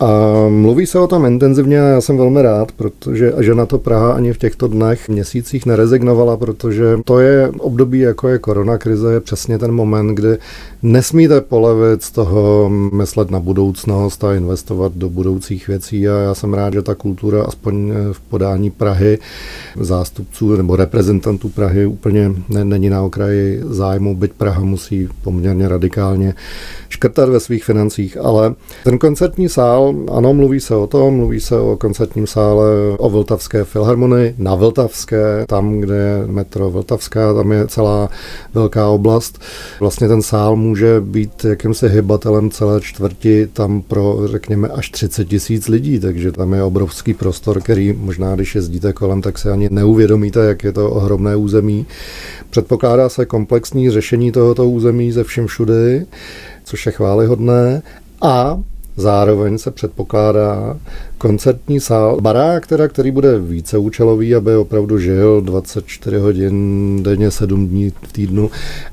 A 0.00 0.08
mluví 0.48 0.86
se 0.86 0.98
o 0.98 1.06
tom 1.06 1.24
intenzivně 1.24 1.80
a 1.80 1.84
já 1.84 2.00
jsem 2.00 2.16
velmi 2.16 2.42
rád, 2.42 2.72
protože 2.72 3.32
že 3.40 3.54
na 3.54 3.66
to 3.66 3.78
Praha 3.78 4.12
ani 4.12 4.32
v 4.32 4.38
těchto 4.38 4.68
dnech, 4.68 5.08
měsících 5.08 5.66
nerezignovala, 5.66 6.36
protože 6.36 6.98
to 7.04 7.20
je 7.20 7.48
období, 7.58 7.98
jako 7.98 8.28
je 8.28 8.38
korona 8.38 8.78
krize, 8.78 9.12
je 9.12 9.20
přesně 9.20 9.58
ten 9.58 9.72
moment, 9.72 10.14
kdy 10.14 10.38
nesmíte 10.82 11.40
polevit 11.40 12.02
z 12.02 12.10
toho 12.10 12.70
myslet 12.92 13.30
na 13.30 13.40
budoucnost 13.40 14.24
a 14.24 14.34
investovat 14.34 14.92
do 14.94 15.08
budoucích 15.08 15.68
věcí. 15.68 16.08
A 16.08 16.14
já 16.14 16.34
jsem 16.34 16.54
rád, 16.54 16.72
že 16.72 16.82
ta 16.82 16.94
kultura 16.94 17.42
aspoň 17.42 17.92
v 18.12 18.20
podání 18.20 18.70
Prahy, 18.70 19.18
zástupců 19.80 20.56
nebo 20.56 20.76
reprezentantů 20.76 21.48
Prahy 21.48 21.86
úplně 21.86 22.32
ne, 22.48 22.64
není 22.64 22.90
na 22.90 23.02
okraji 23.02 23.60
zájmu, 23.64 24.16
byť 24.16 24.32
Praha 24.32 24.60
musí 24.60 25.08
poměrně 25.22 25.68
radikálně 25.68 26.34
škrtat 26.88 27.28
ve 27.28 27.40
svých 27.40 27.64
financích, 27.64 28.16
ale 28.16 28.54
ten 28.84 28.98
koncertní 28.98 29.48
sál, 29.48 29.85
ano, 30.12 30.34
mluví 30.34 30.60
se 30.60 30.74
o 30.74 30.86
tom, 30.86 31.14
mluví 31.14 31.40
se 31.40 31.60
o 31.60 31.76
koncertním 31.76 32.26
sále 32.26 32.66
o 32.98 33.10
Vltavské 33.10 33.64
filharmonii, 33.64 34.34
na 34.38 34.54
Vltavské, 34.54 35.44
tam, 35.48 35.80
kde 35.80 35.94
je 35.94 36.26
metro 36.26 36.70
Vltavská, 36.70 37.34
tam 37.34 37.52
je 37.52 37.66
celá 37.66 38.08
velká 38.54 38.88
oblast. 38.88 39.40
Vlastně 39.80 40.08
ten 40.08 40.22
sál 40.22 40.56
může 40.56 41.00
být 41.00 41.44
jakýmsi 41.44 41.88
hybatelem 41.88 42.50
celé 42.50 42.80
čtvrti, 42.80 43.48
tam 43.52 43.82
pro, 43.82 44.20
řekněme, 44.24 44.68
až 44.68 44.90
30 44.90 45.24
tisíc 45.24 45.68
lidí, 45.68 46.00
takže 46.00 46.32
tam 46.32 46.52
je 46.52 46.62
obrovský 46.62 47.14
prostor, 47.14 47.60
který 47.60 47.92
možná, 47.92 48.34
když 48.34 48.54
jezdíte 48.54 48.92
kolem, 48.92 49.22
tak 49.22 49.38
se 49.38 49.52
ani 49.52 49.68
neuvědomíte, 49.70 50.40
jak 50.40 50.64
je 50.64 50.72
to 50.72 50.90
ohromné 50.90 51.36
území. 51.36 51.86
Předpokládá 52.50 53.08
se 53.08 53.26
komplexní 53.26 53.90
řešení 53.90 54.32
tohoto 54.32 54.68
území 54.68 55.12
ze 55.12 55.24
všem 55.24 55.46
všudy 55.46 56.06
což 56.66 56.86
je 56.86 56.92
chválihodné. 56.92 57.82
A 58.22 58.60
Zároveň 58.96 59.58
se 59.58 59.70
předpokládá 59.70 60.76
koncertní 61.18 61.80
sál, 61.80 62.20
barák, 62.20 62.66
teda, 62.66 62.88
který 62.88 63.10
bude 63.10 63.38
víceúčelový, 63.38 64.34
aby 64.34 64.56
opravdu 64.56 64.98
žil 64.98 65.40
24 65.40 66.16
hodin 66.16 67.02
denně, 67.02 67.30
7 67.30 67.68
dní 67.68 67.90
v 67.90 68.12
týdnu, 68.12 68.50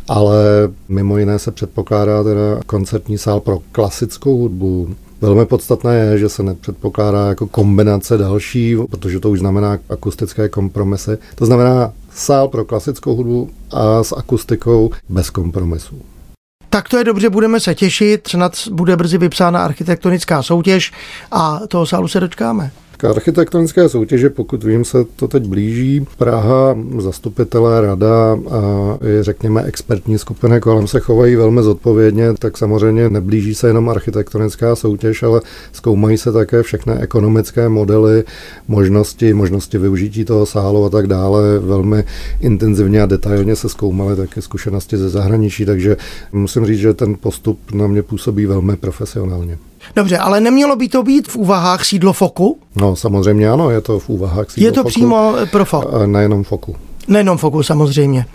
ale 0.07 0.43
mimo 0.89 1.17
jiné 1.17 1.39
se 1.39 1.51
předpokládá 1.51 2.23
teda 2.23 2.59
koncertní 2.65 3.17
sál 3.17 3.39
pro 3.39 3.59
klasickou 3.71 4.37
hudbu, 4.37 4.89
Velmi 5.23 5.45
podstatné 5.45 5.95
je, 5.95 6.17
že 6.17 6.29
se 6.29 6.43
nepředpokládá 6.43 7.27
jako 7.27 7.47
kombinace 7.47 8.17
další, 8.17 8.77
protože 8.89 9.19
to 9.19 9.29
už 9.29 9.39
znamená 9.39 9.77
akustické 9.89 10.49
kompromisy. 10.49 11.17
To 11.35 11.45
znamená 11.45 11.93
sál 12.15 12.47
pro 12.47 12.65
klasickou 12.65 13.15
hudbu 13.15 13.49
a 13.71 14.03
s 14.03 14.17
akustikou 14.17 14.89
bez 15.09 15.29
kompromisů. 15.29 15.95
Tak 16.73 16.89
to 16.89 16.97
je 16.97 17.03
dobře, 17.03 17.29
budeme 17.29 17.59
se 17.59 17.75
těšit, 17.75 18.27
snad 18.27 18.67
bude 18.71 18.97
brzy 18.97 19.17
vypsána 19.17 19.65
architektonická 19.65 20.43
soutěž 20.43 20.91
a 21.31 21.59
toho 21.67 21.85
sálu 21.85 22.07
se 22.07 22.19
dočkáme. 22.19 22.71
Architektonické 23.03 23.89
soutěže, 23.89 24.29
pokud 24.29 24.63
vím, 24.63 24.85
se 24.85 25.05
to 25.15 25.27
teď 25.27 25.47
blíží. 25.47 26.05
Praha, 26.17 26.77
zastupitelé, 26.99 27.81
rada 27.81 28.37
a 28.51 28.97
i 29.05 29.23
řekněme 29.23 29.63
expertní 29.63 30.17
skupiny 30.17 30.59
kolem 30.59 30.87
se 30.87 30.99
chovají 30.99 31.35
velmi 31.35 31.63
zodpovědně, 31.63 32.33
tak 32.33 32.57
samozřejmě 32.57 33.09
neblíží 33.09 33.55
se 33.55 33.67
jenom 33.67 33.89
architektonická 33.89 34.75
soutěž, 34.75 35.23
ale 35.23 35.41
zkoumají 35.71 36.17
se 36.17 36.31
také 36.31 36.63
všechny 36.63 36.93
ekonomické 36.93 37.69
modely, 37.69 38.23
možnosti, 38.67 39.33
možnosti 39.33 39.77
využití 39.77 40.25
toho 40.25 40.45
sálu 40.45 40.85
a 40.85 40.89
tak 40.89 41.07
dále. 41.07 41.59
Velmi 41.59 42.03
intenzivně 42.39 43.01
a 43.01 43.05
detailně 43.05 43.55
se 43.55 43.69
zkoumaly 43.69 44.15
také 44.15 44.41
zkušenosti 44.41 44.97
ze 44.97 45.09
zahraničí, 45.09 45.65
takže 45.65 45.97
musím 46.31 46.65
říct, 46.65 46.79
že 46.79 46.93
ten 46.93 47.15
postup 47.15 47.59
na 47.73 47.87
mě 47.87 48.03
působí 48.03 48.45
velmi 48.45 48.75
profesionálně. 48.75 49.57
Dobře, 49.95 50.17
ale 50.17 50.39
nemělo 50.39 50.75
by 50.75 50.89
to 50.89 51.03
být 51.03 51.27
v 51.27 51.35
úvahách 51.35 51.85
sídlo 51.85 52.13
Foku? 52.13 52.57
No 52.75 52.95
samozřejmě 52.95 53.49
ano, 53.49 53.69
je 53.69 53.81
to 53.81 53.99
v 53.99 54.09
úvahách 54.09 54.51
sídlo 54.51 54.65
Je 54.67 54.71
to 54.71 54.79
Foku. 54.79 54.89
přímo 54.89 55.33
pro 55.51 55.65
Foku? 55.65 56.05
Nejenom 56.05 56.43
Foku. 56.43 56.75
Nejenom 57.07 57.37
Foku, 57.37 57.63
samozřejmě. 57.63 58.25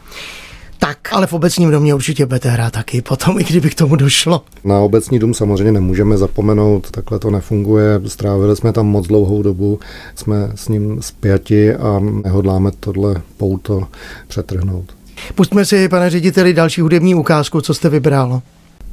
Tak, 0.80 0.98
ale 1.12 1.26
v 1.26 1.32
obecním 1.32 1.70
domě 1.70 1.94
určitě 1.94 2.26
budete 2.26 2.48
hrát 2.48 2.72
taky 2.72 3.02
potom, 3.02 3.38
i 3.40 3.44
kdyby 3.44 3.70
k 3.70 3.74
tomu 3.74 3.96
došlo. 3.96 4.42
Na 4.64 4.78
obecní 4.80 5.18
dům 5.18 5.34
samozřejmě 5.34 5.72
nemůžeme 5.72 6.16
zapomenout, 6.18 6.90
takhle 6.90 7.18
to 7.18 7.30
nefunguje. 7.30 8.00
Strávili 8.06 8.56
jsme 8.56 8.72
tam 8.72 8.86
moc 8.86 9.06
dlouhou 9.06 9.42
dobu, 9.42 9.78
jsme 10.14 10.52
s 10.54 10.68
ním 10.68 11.02
zpěti 11.02 11.74
a 11.74 12.00
nehodláme 12.24 12.70
tohle 12.80 13.22
pouto 13.36 13.86
přetrhnout. 14.28 14.84
Pustme 15.34 15.64
si, 15.64 15.88
pane 15.88 16.10
řediteli, 16.10 16.54
další 16.54 16.80
hudební 16.80 17.14
ukázku, 17.14 17.60
co 17.60 17.74
jste 17.74 17.88
vybral. 17.88 18.42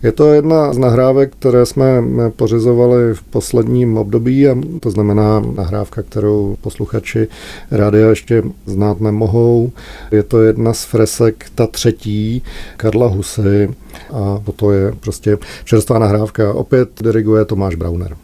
Je 0.03 0.11
to 0.11 0.33
jedna 0.33 0.73
z 0.73 0.77
nahrávek, 0.77 1.33
které 1.39 1.65
jsme 1.65 2.03
pořizovali 2.35 3.13
v 3.13 3.21
posledním 3.21 3.97
období, 3.97 4.47
a 4.47 4.57
to 4.79 4.91
znamená 4.91 5.39
nahrávka, 5.55 6.01
kterou 6.03 6.57
posluchači 6.61 7.27
rádia 7.71 8.09
ještě 8.09 8.43
znát 8.65 9.01
nemohou. 9.01 9.71
Je 10.11 10.23
to 10.23 10.41
jedna 10.41 10.73
z 10.73 10.83
fresek, 10.83 11.45
ta 11.55 11.67
třetí, 11.67 12.43
Karla 12.77 13.07
Husy 13.07 13.69
a 14.13 14.41
to 14.55 14.71
je 14.71 14.93
prostě 14.99 15.37
čerstvá 15.63 15.99
nahrávka. 15.99 16.53
Opět 16.53 16.89
diriguje 17.01 17.45
Tomáš 17.45 17.75
Brauner. 17.75 18.17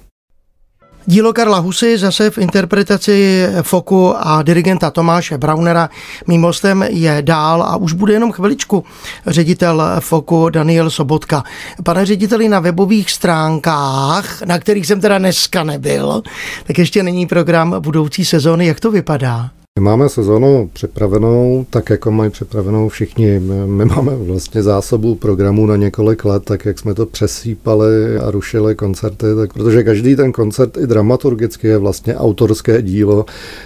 Dílo 1.06 1.34
Karla 1.34 1.58
Husy 1.58 1.98
zase 1.98 2.30
v 2.30 2.38
interpretaci 2.38 3.46
Foku 3.62 4.14
a 4.18 4.42
dirigenta 4.42 4.92
Tomáše 4.92 5.38
Braunera. 5.38 5.90
Mým 6.28 6.42
hostem 6.42 6.86
je 6.90 7.18
dál 7.22 7.64
a 7.64 7.76
už 7.76 7.94
bude 7.94 8.14
jenom 8.14 8.32
chviličku 8.32 8.84
ředitel 9.28 9.84
Foku 10.00 10.50
Daniel 10.50 10.90
Sobotka. 10.90 11.44
Pane 11.84 12.06
řediteli, 12.06 12.50
na 12.50 12.60
webových 12.60 13.12
stránkách, 13.12 14.42
na 14.42 14.60
kterých 14.60 14.88
jsem 14.88 15.02
teda 15.02 15.18
dneska 15.18 15.64
nebyl, 15.64 16.22
tak 16.68 16.78
ještě 16.78 17.04
není 17.04 17.26
program 17.26 17.76
budoucí 17.80 18.26
sezóny. 18.26 18.66
Jak 18.66 18.80
to 18.80 18.92
vypadá? 18.92 19.50
My 19.80 19.84
máme 19.84 20.10
sezonu 20.10 20.70
připravenou, 20.74 21.66
tak 21.70 21.90
jako 21.90 22.12
mají 22.12 22.32
připravenou 22.32 22.90
všichni. 22.90 23.40
My 23.66 23.86
máme 23.86 24.16
vlastně 24.16 24.64
zásobu 24.64 25.16
programů 25.16 25.66
na 25.66 25.76
několik 25.76 26.26
let, 26.26 26.44
tak 26.46 26.66
jak 26.66 26.80
jsme 26.80 26.94
to 26.94 27.06
přesýpali 27.06 28.18
a 28.18 28.32
rušili 28.32 28.76
koncerty, 28.76 29.26
tak 29.36 29.54
protože 29.54 29.84
každý 29.84 30.16
ten 30.16 30.32
koncert 30.32 30.78
i 30.78 30.88
dramaturgicky 30.88 31.68
je 31.68 31.78
vlastně 31.78 32.16
autorské 32.16 32.82
dílo, 32.82 33.26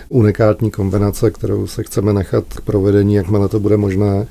unikátní 0.09 0.71
kombinace, 0.71 1.31
kterou 1.31 1.67
se 1.67 1.83
chceme 1.83 2.13
nechat 2.13 2.43
k 2.49 2.61
provedení, 2.61 3.15
jakmile 3.15 3.49
to 3.49 3.59
bude 3.59 3.77
možné. 3.77 4.27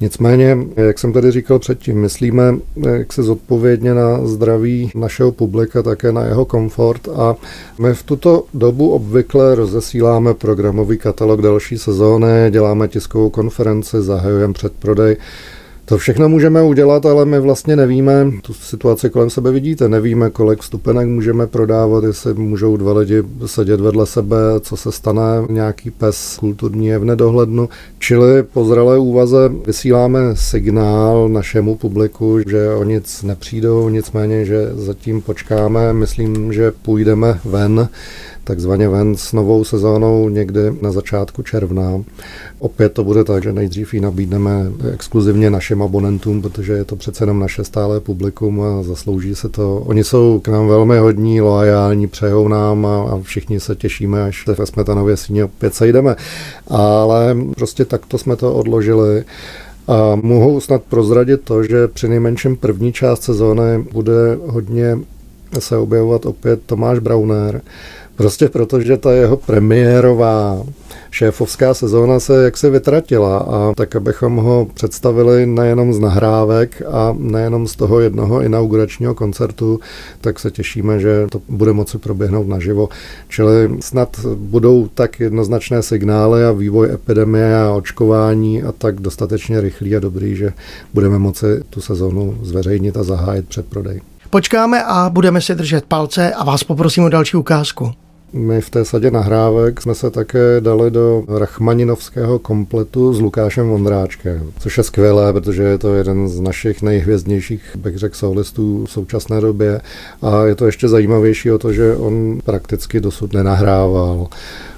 Nicméně, 0.00 0.58
jak 0.76 0.98
jsem 0.98 1.12
tady 1.12 1.30
říkal 1.30 1.58
předtím, 1.58 2.00
myslíme 2.00 2.54
jak 2.92 3.12
se 3.12 3.22
zodpovědně 3.22 3.94
na 3.94 4.26
zdraví 4.26 4.90
našeho 4.94 5.32
publika, 5.32 5.82
také 5.82 6.12
na 6.12 6.24
jeho 6.24 6.44
komfort 6.44 7.08
a 7.08 7.36
my 7.78 7.94
v 7.94 8.02
tuto 8.02 8.44
dobu 8.54 8.90
obvykle 8.90 9.54
rozesíláme 9.54 10.34
programový 10.34 10.98
katalog 10.98 11.42
další 11.42 11.78
sezóny, 11.78 12.26
děláme 12.50 12.88
tiskovou 12.88 13.30
konferenci, 13.30 14.02
zahajujeme 14.02 14.54
předprodej 14.54 15.16
To 15.86 15.98
všechno 15.98 16.28
můžeme 16.28 16.62
udělat, 16.62 17.06
ale 17.06 17.24
my 17.24 17.40
vlastně 17.40 17.76
nevíme, 17.76 18.30
tu 18.42 18.54
situaci 18.54 19.10
kolem 19.10 19.30
sebe 19.30 19.50
vidíte, 19.50 19.88
nevíme, 19.88 20.30
kolik 20.30 20.60
vstupenek 20.60 21.08
můžeme 21.08 21.46
prodávat, 21.46 22.04
jestli 22.04 22.34
můžou 22.34 22.76
dva 22.76 22.92
lidi 22.92 23.22
sedět 23.46 23.80
vedle 23.80 24.06
sebe, 24.06 24.36
co 24.60 24.76
se 24.76 24.92
stane, 24.92 25.22
nějaký 25.48 25.90
pes 25.90 26.36
kulturní 26.40 26.86
je 26.86 26.98
v 26.98 27.04
nedohlednu. 27.04 27.68
Čili 27.98 28.42
po 28.42 28.64
zralé 28.64 28.98
úvaze 28.98 29.50
vysíláme 29.66 30.20
signál 30.34 31.28
našemu 31.28 31.76
publiku, 31.76 32.38
že 32.48 32.70
o 32.70 32.84
nic 32.84 33.22
nepřijdou, 33.22 33.88
nicméně, 33.88 34.44
že 34.44 34.70
zatím 34.74 35.22
počkáme, 35.22 35.92
myslím, 35.92 36.52
že 36.52 36.72
půjdeme 36.82 37.40
ven 37.44 37.88
takzvaně 38.44 38.88
ven 38.88 39.16
s 39.16 39.32
novou 39.32 39.64
sezónou 39.64 40.28
někdy 40.28 40.60
na 40.82 40.92
začátku 40.92 41.42
června. 41.42 42.04
Opět 42.58 42.92
to 42.92 43.04
bude 43.04 43.24
tak, 43.24 43.42
že 43.42 43.52
nejdřív 43.52 43.94
ji 43.94 44.00
nabídneme 44.00 44.72
exkluzivně 44.92 45.50
našim 45.50 45.82
abonentům, 45.82 46.42
protože 46.42 46.72
je 46.72 46.84
to 46.84 46.96
přece 46.96 47.22
jenom 47.22 47.38
naše 47.38 47.64
stále 47.64 48.00
publikum 48.00 48.62
a 48.62 48.82
zaslouží 48.82 49.34
se 49.34 49.48
to. 49.48 49.76
Oni 49.86 50.04
jsou 50.04 50.40
k 50.40 50.48
nám 50.48 50.68
velmi 50.68 50.98
hodní, 50.98 51.40
loajální, 51.40 52.06
přejou 52.06 52.48
nám 52.48 52.86
a, 52.86 53.02
a 53.02 53.20
všichni 53.22 53.60
se 53.60 53.74
těšíme, 53.74 54.24
až 54.24 54.46
ve 54.46 54.66
Smetanově 54.66 55.16
síně 55.16 55.44
opět 55.44 55.74
sejdeme. 55.74 56.16
Ale 56.68 57.36
prostě 57.56 57.84
takto 57.84 58.18
jsme 58.18 58.36
to 58.36 58.54
odložili. 58.54 59.24
A 59.88 60.16
mohu 60.22 60.60
snad 60.60 60.82
prozradit 60.82 61.40
to, 61.40 61.62
že 61.62 61.88
při 61.88 62.08
nejmenším 62.08 62.56
první 62.56 62.92
část 62.92 63.22
sezóny 63.22 63.84
bude 63.92 64.38
hodně 64.46 64.98
se 65.58 65.76
objevovat 65.76 66.26
opět 66.26 66.60
Tomáš 66.66 66.98
Brauner, 66.98 67.62
Prostě 68.16 68.48
protože 68.48 68.96
ta 68.96 69.12
jeho 69.12 69.36
premiérová 69.36 70.62
šéfovská 71.10 71.74
sezóna 71.74 72.20
se 72.20 72.44
jaksi 72.44 72.70
vytratila 72.70 73.38
a 73.38 73.72
tak, 73.76 73.96
abychom 73.96 74.36
ho 74.36 74.66
představili 74.74 75.46
nejenom 75.46 75.94
z 75.94 75.98
nahrávek 75.98 76.82
a 76.92 77.16
nejenom 77.18 77.66
z 77.66 77.76
toho 77.76 78.00
jednoho 78.00 78.42
inauguračního 78.42 79.14
koncertu, 79.14 79.80
tak 80.20 80.38
se 80.38 80.50
těšíme, 80.50 81.00
že 81.00 81.26
to 81.30 81.40
bude 81.48 81.72
moci 81.72 81.98
proběhnout 81.98 82.48
naživo. 82.48 82.88
Čili 83.28 83.70
snad 83.80 84.20
budou 84.34 84.88
tak 84.94 85.20
jednoznačné 85.20 85.82
signály 85.82 86.44
a 86.44 86.52
vývoj 86.52 86.90
epidemie 86.94 87.56
a 87.56 87.72
očkování 87.72 88.62
a 88.62 88.72
tak 88.72 89.00
dostatečně 89.00 89.60
rychlý 89.60 89.96
a 89.96 90.00
dobrý, 90.00 90.36
že 90.36 90.52
budeme 90.94 91.18
moci 91.18 91.46
tu 91.70 91.80
sezónu 91.80 92.38
zveřejnit 92.42 92.96
a 92.96 93.02
zahájit 93.02 93.48
předprodej. 93.48 94.00
Počkáme 94.34 94.82
a 94.84 95.10
budeme 95.10 95.40
si 95.40 95.54
držet 95.54 95.84
palce 95.84 96.34
a 96.34 96.44
vás 96.44 96.64
poprosím 96.64 97.04
o 97.04 97.08
další 97.08 97.36
ukázku. 97.36 97.92
My 98.36 98.60
v 98.60 98.70
té 98.70 98.84
sadě 98.84 99.10
nahrávek 99.10 99.82
jsme 99.82 99.94
se 99.94 100.10
také 100.10 100.60
dali 100.60 100.90
do 100.90 101.24
Rachmaninovského 101.28 102.38
kompletu 102.38 103.14
s 103.14 103.20
Lukášem 103.20 103.68
Vondráčkem, 103.68 104.52
což 104.58 104.78
je 104.78 104.84
skvělé, 104.84 105.32
protože 105.32 105.62
je 105.62 105.78
to 105.78 105.94
jeden 105.94 106.28
z 106.28 106.40
našich 106.40 106.82
nejhvězdnějších, 106.82 107.76
bych 107.76 107.96
řekl, 107.98 108.16
solistů 108.16 108.84
v 108.86 108.90
současné 108.90 109.40
době. 109.40 109.80
A 110.22 110.44
je 110.44 110.54
to 110.54 110.66
ještě 110.66 110.88
zajímavější 110.88 111.50
o 111.50 111.58
to, 111.58 111.72
že 111.72 111.96
on 111.96 112.38
prakticky 112.44 113.00
dosud 113.00 113.32
nenahrával. 113.32 114.26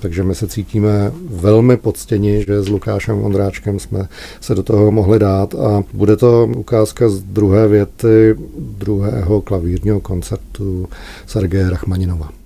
Takže 0.01 0.23
my 0.23 0.35
se 0.35 0.49
cítíme 0.49 1.12
velmi 1.31 1.77
poctěni, 1.77 2.45
že 2.47 2.62
s 2.62 2.69
Lukášem 2.69 3.19
Vondráčkem 3.19 3.79
jsme 3.79 4.09
se 4.40 4.55
do 4.55 4.62
toho 4.62 4.90
mohli 4.90 5.19
dát 5.19 5.55
a 5.55 5.85
bude 5.92 6.16
to 6.16 6.51
ukázka 6.57 7.09
z 7.09 7.21
druhé 7.21 7.69
věty 7.69 8.37
druhého 8.59 9.40
klavírního 9.40 10.01
koncertu 10.01 10.88
Sergeje 11.27 11.71
Rachmaninova. 11.71 12.46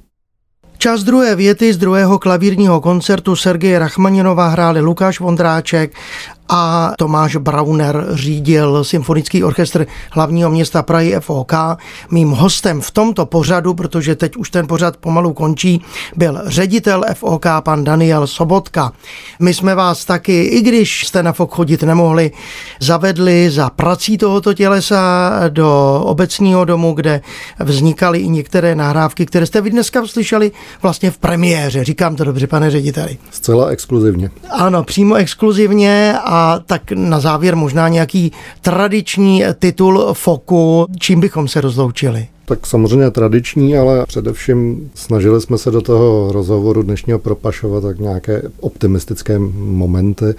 Čas 0.83 1.03
druhé 1.03 1.37
věty 1.37 1.73
z 1.73 1.77
druhého 1.77 2.19
klavírního 2.19 2.81
koncertu 2.81 3.37
Sergeje 3.37 3.79
Rachmaninova 3.79 4.49
hráli 4.49 4.81
Lukáš 4.81 5.21
Vondráček 5.21 5.93
a 6.53 6.93
Tomáš 6.99 7.37
Brauner 7.37 8.07
řídil 8.12 8.85
Symfonický 8.85 9.45
orchestr 9.45 9.87
hlavního 10.11 10.51
města 10.51 10.83
Prahy 10.83 11.16
FOK. 11.21 11.53
Mým 12.11 12.31
hostem 12.31 12.81
v 12.81 12.90
tomto 12.90 13.27
pořadu, 13.27 13.75
protože 13.75 14.14
teď 14.16 14.37
už 14.37 14.51
ten 14.51 14.66
pořad 14.66 14.97
pomalu 14.97 15.33
končí, 15.33 15.85
byl 16.16 16.40
ředitel 16.47 17.05
FOK 17.14 17.47
pan 17.61 17.85
Daniel 17.85 18.27
Sobotka. 18.27 18.93
My 19.40 19.55
jsme 19.55 19.75
vás 19.75 20.05
taky, 20.05 20.43
i 20.43 20.62
když 20.62 21.07
jste 21.07 21.23
na 21.23 21.33
FOK 21.33 21.55
chodit 21.55 21.83
nemohli, 21.83 22.31
zavedli 22.81 23.51
za 23.51 23.71
prací 23.71 24.19
tohoto 24.19 24.55
tělesa 24.55 25.33
do 25.49 26.01
obecního 26.05 26.64
domu, 26.64 26.93
kde 26.93 27.21
vznikaly 27.61 28.19
i 28.19 28.29
některé 28.29 28.75
nahrávky, 28.75 29.27
které 29.27 29.47
jste 29.47 29.61
vy 29.61 29.71
dneska 29.71 30.07
slyšeli 30.07 30.53
vlastně 30.83 31.11
v 31.11 31.18
premiéře. 31.18 31.85
Říkám 31.85 32.16
to 32.16 32.24
dobře, 32.24 32.46
pane 32.46 32.70
řediteli. 32.70 33.18
Zcela 33.30 33.66
exkluzivně. 33.66 34.30
Ano, 34.50 34.85
přímo 34.85 35.14
exkluzivně 35.14 36.14
a 36.24 36.61
tak 36.66 36.92
na 36.92 37.20
závěr 37.20 37.56
možná 37.56 37.88
nějaký 37.88 38.33
tradiční 38.61 39.44
titul 39.59 40.09
Foku, 40.12 40.87
čím 40.98 41.20
bychom 41.20 41.48
se 41.48 41.61
rozloučili? 41.61 42.28
Tak 42.44 42.66
samozřejmě 42.66 43.11
tradiční, 43.11 43.76
ale 43.76 44.06
především 44.06 44.90
snažili 44.94 45.40
jsme 45.40 45.59
se 45.59 45.70
do 45.70 45.80
toho 45.80 46.33
rozhovoru 46.33 46.83
dnešního 46.83 47.18
propašovat 47.18 47.83
tak 47.83 47.98
nějaké 47.98 48.42
optimistické 48.61 49.38
momenty, 49.38 50.35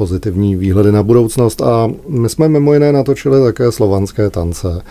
pozitivní 0.00 0.56
výhledy 0.56 0.92
na 0.92 1.02
budoucnost 1.02 1.62
a 1.62 1.90
my 2.08 2.28
jsme 2.28 2.48
mimo 2.48 2.74
jiné 2.74 2.92
natočili 2.92 3.40
také 3.40 3.72
slovanské 3.72 4.30
tance, 4.30 4.82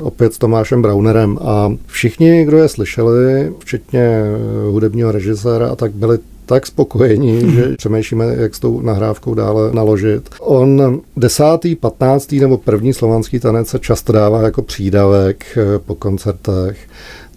opět 0.00 0.34
s 0.34 0.38
Tomášem 0.38 0.82
Braunerem 0.82 1.38
a 1.40 1.72
všichni, 1.86 2.44
kdo 2.44 2.58
je 2.58 2.68
slyšeli, 2.68 3.52
včetně 3.58 4.22
hudebního 4.70 5.12
režiséra, 5.12 5.76
tak 5.76 5.92
byli 5.92 6.18
tak 6.46 6.66
spokojení, 6.66 7.52
že 7.54 7.76
přemýšlíme, 7.76 8.24
jak 8.38 8.54
s 8.54 8.60
tou 8.60 8.80
nahrávkou 8.80 9.34
dále 9.34 9.70
naložit. 9.72 10.30
On 10.40 11.00
desátý, 11.16 11.76
patnáctý 11.76 12.40
nebo 12.40 12.58
první 12.58 12.92
slovanský 12.92 13.40
tanec 13.40 13.68
se 13.68 13.78
často 13.78 14.12
dává 14.12 14.42
jako 14.42 14.62
přídavek 14.62 15.44
eh, 15.56 15.78
po 15.78 15.94
koncertech. 15.94 16.78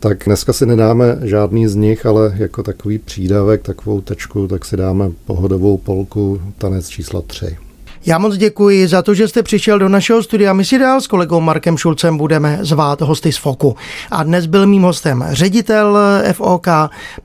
Tak 0.02 0.26
dneska 0.26 0.54
si 0.54 0.66
nedáme 0.66 1.20
žádný 1.22 1.68
z 1.68 1.76
nich, 1.76 2.06
ale 2.06 2.34
jako 2.36 2.64
takový 2.64 3.00
přídavek, 3.00 3.62
takovou 3.62 4.02
tečku, 4.02 4.48
tak 4.48 4.66
si 4.66 4.78
dáme 4.78 5.12
pohodovou 5.26 5.78
polku, 5.78 6.42
tanec 6.58 6.90
číslo 6.90 7.22
3. 7.22 7.58
Já 8.06 8.18
moc 8.18 8.38
děkuji 8.38 8.88
za 8.88 9.02
to, 9.02 9.14
že 9.14 9.28
jste 9.28 9.44
přišel 9.44 9.80
do 9.80 9.90
našeho 9.90 10.24
studia. 10.24 10.54
My 10.54 10.66
si 10.66 10.80
dál 10.80 11.02
s 11.02 11.08
kolegou 11.08 11.40
Markem 11.40 11.78
Šulcem 11.78 12.18
budeme 12.18 12.60
zvát 12.62 13.02
hosty 13.02 13.32
z 13.32 13.38
FOKu. 13.38 13.76
A 14.12 14.24
dnes 14.24 14.46
byl 14.46 14.68
mým 14.68 14.82
hostem 14.82 15.26
ředitel 15.30 15.98
FOK, 16.34 16.68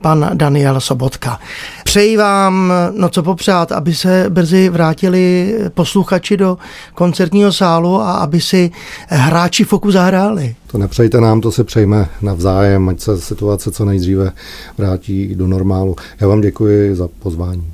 pan 0.01 0.29
Daniel 0.33 0.81
Sobotka. 0.81 1.39
Přeji 1.83 2.17
vám, 2.17 2.73
no 2.91 3.09
co 3.09 3.23
popřát, 3.23 3.71
aby 3.71 3.93
se 3.93 4.25
brzy 4.29 4.69
vrátili 4.69 5.55
posluchači 5.73 6.37
do 6.37 6.57
koncertního 6.93 7.53
sálu 7.53 8.01
a 8.01 8.11
aby 8.11 8.41
si 8.41 8.71
hráči 9.07 9.63
FOKu 9.63 9.91
zahráli. 9.91 10.55
To 10.67 10.77
nepřejte 10.77 11.21
nám, 11.21 11.41
to 11.41 11.51
si 11.51 11.63
přejme 11.63 12.09
navzájem, 12.21 12.89
ať 12.89 12.99
se 12.99 13.21
situace 13.21 13.71
co 13.71 13.85
nejdříve 13.85 14.31
vrátí 14.77 15.35
do 15.35 15.47
normálu. 15.47 15.95
Já 16.19 16.27
vám 16.27 16.41
děkuji 16.41 16.95
za 16.95 17.07
pozvání. 17.19 17.73